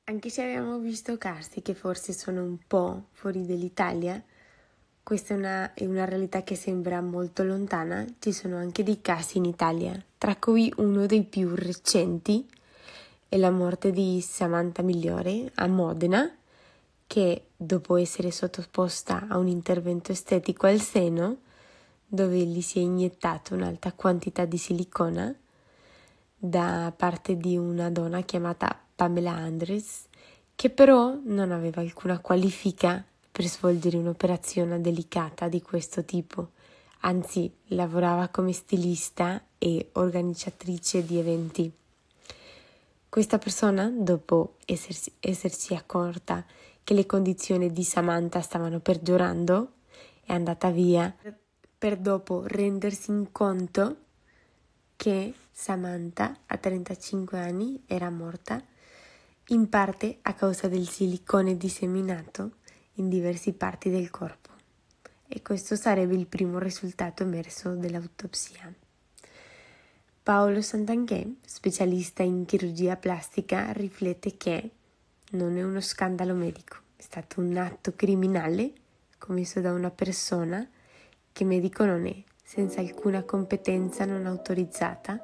Anche 0.10 0.32
se 0.32 0.42
abbiamo 0.42 0.80
visto 0.80 1.20
casi 1.20 1.62
che 1.62 1.76
forse 1.76 2.14
sono 2.14 2.42
un 2.42 2.58
po' 2.66 3.10
fuori 3.12 3.46
dall'Italia, 3.46 4.20
questa 5.04 5.36
è 5.36 5.38
una, 5.38 5.72
è 5.76 5.86
una, 5.86 6.06
realtà 6.06 6.42
che 6.42 6.56
sembra 6.56 7.00
molto 7.00 7.44
lontana, 7.44 8.04
ci 8.18 8.32
sono 8.32 8.58
anche 8.58 8.82
dei 8.82 9.02
casi 9.02 9.38
in 9.38 9.46
Italia, 9.46 10.04
tra 10.18 10.36
cui 10.38 10.74
uno 10.78 11.06
dei 11.06 11.22
più 11.22 11.54
recenti 11.54 12.44
è 13.30 13.38
la 13.38 13.52
morte 13.52 13.92
di 13.92 14.20
Samantha 14.20 14.82
Migliore 14.82 15.52
a 15.54 15.68
Modena, 15.68 16.28
che 17.06 17.50
dopo 17.56 17.96
essere 17.96 18.32
sottoposta 18.32 19.28
a 19.30 19.38
un 19.38 19.48
intervento 19.48 20.12
estetico 20.12 20.66
al 20.66 20.80
seno, 20.80 21.42
dove 22.08 22.40
gli 22.40 22.62
si 22.62 22.80
è 22.80 22.82
iniettato 22.82 23.54
un'alta 23.54 23.94
quantità 23.94 24.46
di 24.46 24.58
silicona 24.58 25.32
da 26.36 26.92
parte 26.98 27.38
di 27.38 27.58
una 27.58 27.92
donna 27.92 28.22
chiamata 28.22 28.88
Pamela 29.00 29.32
Andres, 29.32 30.08
che 30.54 30.70
però 30.70 31.18
non 31.24 31.54
aveva 31.54 31.80
alcuna 31.80 32.20
qualifica 32.20 33.02
per 33.32 33.46
svolgere 33.46 33.96
un'operazione 33.96 34.82
delicata 34.82 35.48
di 35.48 35.62
questo 35.62 36.04
tipo, 36.04 36.50
anzi 37.00 37.50
lavorava 37.68 38.28
come 38.28 38.52
stilista 38.52 39.42
e 39.58 39.92
organizzatrice 39.94 41.06
di 41.06 41.18
eventi. 41.18 41.72
Questa 43.08 43.38
persona, 43.38 43.90
dopo 43.90 44.56
essersi, 44.66 45.14
essersi 45.22 45.76
accorta 45.76 46.46
che 46.84 46.94
le 46.94 47.06
condizioni 47.06 47.72
di 47.72 47.86
Samantha 47.86 48.42
stavano 48.42 48.82
peggiorando, 48.82 49.76
è 50.26 50.34
andata 50.34 50.72
via 50.72 51.16
per 51.78 51.96
dopo 51.96 52.44
rendersi 52.46 53.12
in 53.12 53.32
conto 53.32 53.96
che 54.98 55.34
Samantha 55.50 56.40
a 56.48 56.58
35 56.58 57.40
anni 57.40 57.82
era 57.88 58.10
morta 58.10 58.62
in 59.52 59.68
parte 59.68 60.20
a 60.24 60.34
causa 60.34 60.68
del 60.68 60.88
silicone 60.88 61.58
disseminato 61.58 62.58
in 62.96 63.10
diverse 63.10 63.54
parti 63.54 63.90
del 63.90 64.12
corpo 64.12 64.50
e 65.28 65.42
questo 65.42 65.76
sarebbe 65.76 66.14
il 66.14 66.28
primo 66.28 66.60
risultato 66.60 67.24
emerso 67.24 67.74
dell'autopsia. 67.74 68.72
Paolo 70.22 70.62
Santanchè, 70.62 71.28
specialista 71.44 72.22
in 72.22 72.46
chirurgia 72.46 72.96
plastica, 72.96 73.72
riflette 73.72 74.38
che 74.38 74.70
non 75.32 75.58
è 75.58 75.64
uno 75.64 75.82
scandalo 75.82 76.36
medico, 76.36 76.78
è 76.96 77.02
stato 77.02 77.42
un 77.42 77.58
atto 77.58 77.94
criminale 77.96 78.74
commesso 79.18 79.62
da 79.62 79.72
una 79.72 79.90
persona 79.90 80.68
che 81.32 81.44
medico 81.44 81.86
non 81.86 82.06
è, 82.06 82.24
senza 82.44 82.82
alcuna 82.82 83.24
competenza 83.24 84.06
non 84.06 84.28
autorizzata, 84.28 85.20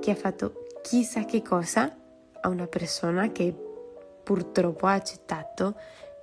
che 0.00 0.10
ha 0.10 0.16
fatto 0.16 0.66
chissà 0.82 1.24
che 1.24 1.42
cosa 1.42 1.94
a 2.40 2.48
una 2.48 2.66
persona 2.66 3.30
che 3.32 3.54
purtroppo 4.22 4.86
ha 4.86 4.94
accettato 4.94 5.74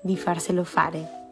di 0.02 0.16
farselo 0.16 0.64
fare. 0.64 1.26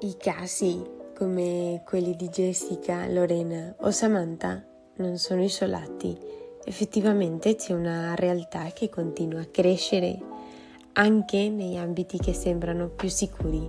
I 0.00 0.16
casi 0.18 1.02
come 1.14 1.82
quelli 1.84 2.16
di 2.16 2.28
Jessica, 2.28 3.06
Lorena 3.08 3.74
o 3.80 3.90
Samantha 3.90 4.62
non 4.96 5.16
sono 5.16 5.42
isolati. 5.42 6.16
Effettivamente 6.64 7.54
c'è 7.54 7.72
una 7.72 8.14
realtà 8.14 8.64
che 8.72 8.88
continua 8.88 9.40
a 9.40 9.46
crescere 9.46 10.18
anche 10.92 11.48
negli 11.48 11.76
ambiti 11.76 12.18
che 12.18 12.32
sembrano 12.32 12.88
più 12.88 13.08
sicuri. 13.08 13.68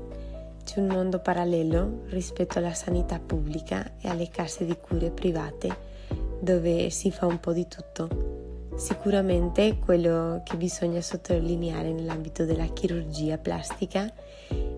C'è 0.63 0.79
un 0.79 0.87
mondo 0.87 1.19
parallelo 1.19 2.03
rispetto 2.07 2.57
alla 2.57 2.73
sanità 2.73 3.19
pubblica 3.19 3.93
e 4.01 4.09
alle 4.09 4.29
case 4.29 4.65
di 4.65 4.75
cure 4.77 5.11
private 5.11 5.93
dove 6.39 6.89
si 6.89 7.11
fa 7.11 7.27
un 7.27 7.39
po' 7.39 7.53
di 7.53 7.67
tutto. 7.67 8.34
Sicuramente 8.75 9.79
quello 9.79 10.41
che 10.43 10.57
bisogna 10.57 11.01
sottolineare 11.01 11.93
nell'ambito 11.93 12.43
della 12.43 12.65
chirurgia 12.65 13.37
plastica 13.37 14.11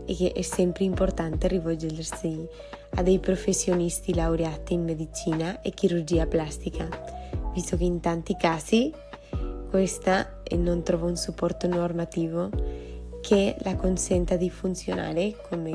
è 0.06 0.16
che 0.16 0.32
è 0.34 0.42
sempre 0.44 0.84
importante 0.84 1.48
rivolgersi 1.48 2.48
a 2.96 3.02
dei 3.02 3.20
professionisti 3.20 4.14
laureati 4.14 4.74
in 4.74 4.84
medicina 4.84 5.62
e 5.62 5.72
chirurgia 5.72 6.28
plastica, 6.28 6.88
visto 7.54 7.76
che 7.76 7.84
in 7.84 8.00
tanti 8.00 8.36
casi 8.38 8.94
questa 9.70 10.42
non 10.56 10.84
trova 10.84 11.08
un 11.08 11.18
supporto 11.18 11.68
normativo 11.68 12.50
che 13.22 13.56
la 13.60 13.76
consenta 13.76 14.38
di 14.38 14.50
funzionare 14.50 15.36
come 15.50 15.72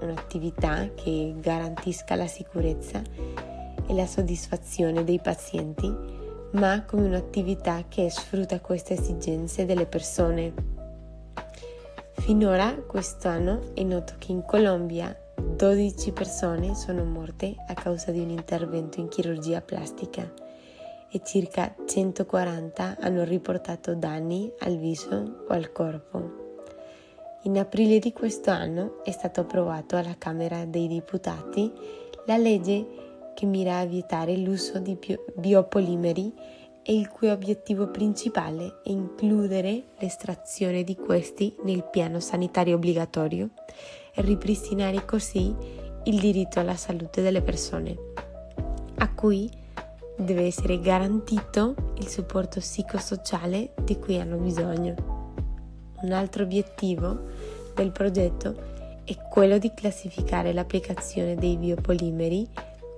un'attività 0.00 0.90
che 0.94 1.34
garantisca 1.38 2.16
la 2.16 2.26
sicurezza 2.26 3.00
e 3.86 3.94
la 3.94 4.06
soddisfazione 4.06 5.04
dei 5.04 5.20
pazienti, 5.20 6.20
ma 6.52 6.84
come 6.84 7.06
un'attività 7.06 7.84
che 7.88 8.10
sfrutta 8.10 8.60
queste 8.60 8.94
esigenze 8.94 9.64
delle 9.64 9.86
persone. 9.86 10.52
Finora 12.12 12.74
quest'anno 12.74 13.74
è 13.74 13.82
noto 13.82 14.14
che 14.18 14.32
in 14.32 14.44
Colombia 14.44 15.16
12 15.34 16.12
persone 16.12 16.74
sono 16.74 17.04
morte 17.04 17.54
a 17.68 17.74
causa 17.74 18.10
di 18.10 18.20
un 18.20 18.30
intervento 18.30 19.00
in 19.00 19.08
chirurgia 19.08 19.60
plastica 19.60 20.30
e 21.10 21.20
circa 21.24 21.74
140 21.86 22.96
hanno 23.00 23.24
riportato 23.24 23.94
danni 23.94 24.52
al 24.60 24.76
viso 24.76 25.44
o 25.48 25.52
al 25.52 25.72
corpo. 25.72 26.40
In 27.44 27.58
aprile 27.58 27.98
di 27.98 28.12
questo 28.12 28.50
anno 28.50 29.02
è 29.02 29.10
stato 29.10 29.40
approvato 29.40 29.96
alla 29.96 30.16
Camera 30.16 30.64
dei 30.64 30.86
Deputati 30.86 31.72
la 32.26 32.36
legge 32.36 33.01
che 33.34 33.46
mira 33.46 33.78
a 33.78 33.84
vietare 33.84 34.36
l'uso 34.36 34.78
di 34.78 34.98
biopolimeri 35.36 36.32
e 36.82 36.96
il 36.96 37.08
cui 37.08 37.28
obiettivo 37.28 37.88
principale 37.88 38.80
è 38.82 38.90
includere 38.90 39.84
l'estrazione 39.98 40.82
di 40.82 40.96
questi 40.96 41.54
nel 41.62 41.84
piano 41.84 42.18
sanitario 42.18 42.76
obbligatorio 42.76 43.50
e 44.14 44.22
ripristinare 44.22 45.04
così 45.04 45.54
il 46.04 46.18
diritto 46.18 46.58
alla 46.58 46.76
salute 46.76 47.22
delle 47.22 47.42
persone, 47.42 47.96
a 48.96 49.14
cui 49.14 49.48
deve 50.16 50.46
essere 50.46 50.80
garantito 50.80 51.74
il 51.98 52.08
supporto 52.08 52.58
psicosociale 52.58 53.74
di 53.82 53.98
cui 53.98 54.18
hanno 54.18 54.36
bisogno. 54.36 54.94
Un 56.02 56.12
altro 56.12 56.42
obiettivo 56.42 57.28
del 57.74 57.92
progetto 57.92 58.70
è 59.04 59.16
quello 59.30 59.58
di 59.58 59.72
classificare 59.74 60.52
l'applicazione 60.52 61.36
dei 61.36 61.56
biopolimeri 61.56 62.48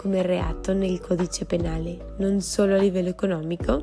come 0.05 0.21
reato 0.21 0.75
nel 0.75 1.01
codice 1.01 1.47
penale, 1.47 2.17
non 2.19 2.43
solo 2.43 2.75
a 2.75 2.79
livello 2.79 3.09
economico, 3.09 3.83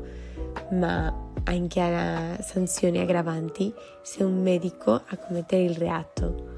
ma 0.74 1.32
anche 1.46 1.82
a 1.82 2.40
sanzioni 2.40 3.00
aggravanti 3.00 3.74
se 4.04 4.24
un 4.24 4.40
medico 4.40 4.92
a 4.92 5.18
commettere 5.18 5.64
il 5.64 5.76
reato. 5.76 6.50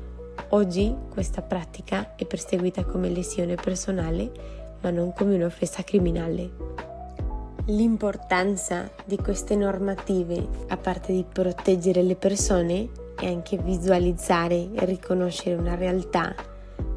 Oggi 0.49 0.93
questa 1.09 1.41
pratica 1.41 2.13
è 2.17 2.25
perseguita 2.25 2.83
come 2.83 3.07
lesione 3.07 3.55
personale 3.55 4.31
ma 4.81 4.89
non 4.89 5.13
come 5.13 5.35
un'offesa 5.35 5.81
criminale. 5.83 6.51
L'importanza 7.67 8.91
di 9.05 9.15
queste 9.15 9.55
normative, 9.55 10.45
a 10.67 10.75
parte 10.75 11.13
di 11.13 11.23
proteggere 11.23 12.03
le 12.03 12.17
persone, 12.17 12.89
è 13.17 13.27
anche 13.27 13.55
visualizzare 13.55 14.73
e 14.73 14.83
riconoscere 14.83 15.55
una 15.55 15.75
realtà 15.75 16.35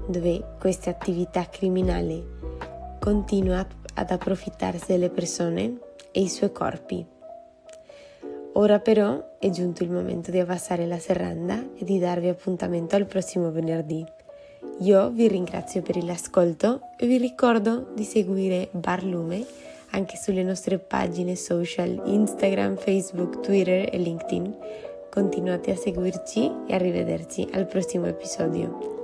dove 0.09 0.55
questa 0.59 0.90
attività 0.90 1.48
criminale 1.48 2.35
continua 3.06 3.64
ad 3.94 4.10
approfittarsi 4.10 4.86
delle 4.88 5.10
persone 5.10 5.78
e 6.10 6.22
i 6.22 6.28
suoi 6.28 6.50
corpi. 6.50 7.06
Ora 8.54 8.80
però 8.80 9.36
è 9.38 9.48
giunto 9.50 9.84
il 9.84 9.92
momento 9.92 10.32
di 10.32 10.40
abbassare 10.40 10.86
la 10.86 10.98
serranda 10.98 11.64
e 11.76 11.84
di 11.84 12.00
darvi 12.00 12.26
appuntamento 12.26 12.96
al 12.96 13.06
prossimo 13.06 13.52
venerdì. 13.52 14.04
Io 14.80 15.10
vi 15.10 15.28
ringrazio 15.28 15.82
per 15.82 16.02
l'ascolto 16.02 16.80
e 16.98 17.06
vi 17.06 17.18
ricordo 17.18 17.92
di 17.94 18.02
seguire 18.02 18.70
Barlume 18.72 19.46
anche 19.90 20.16
sulle 20.16 20.42
nostre 20.42 20.78
pagine 20.78 21.36
social 21.36 22.02
Instagram, 22.06 22.74
Facebook, 22.76 23.38
Twitter 23.38 23.88
e 23.88 23.98
LinkedIn. 23.98 24.56
Continuate 25.12 25.70
a 25.70 25.76
seguirci 25.76 26.50
e 26.66 26.74
arrivederci 26.74 27.46
al 27.52 27.68
prossimo 27.68 28.06
episodio. 28.06 28.95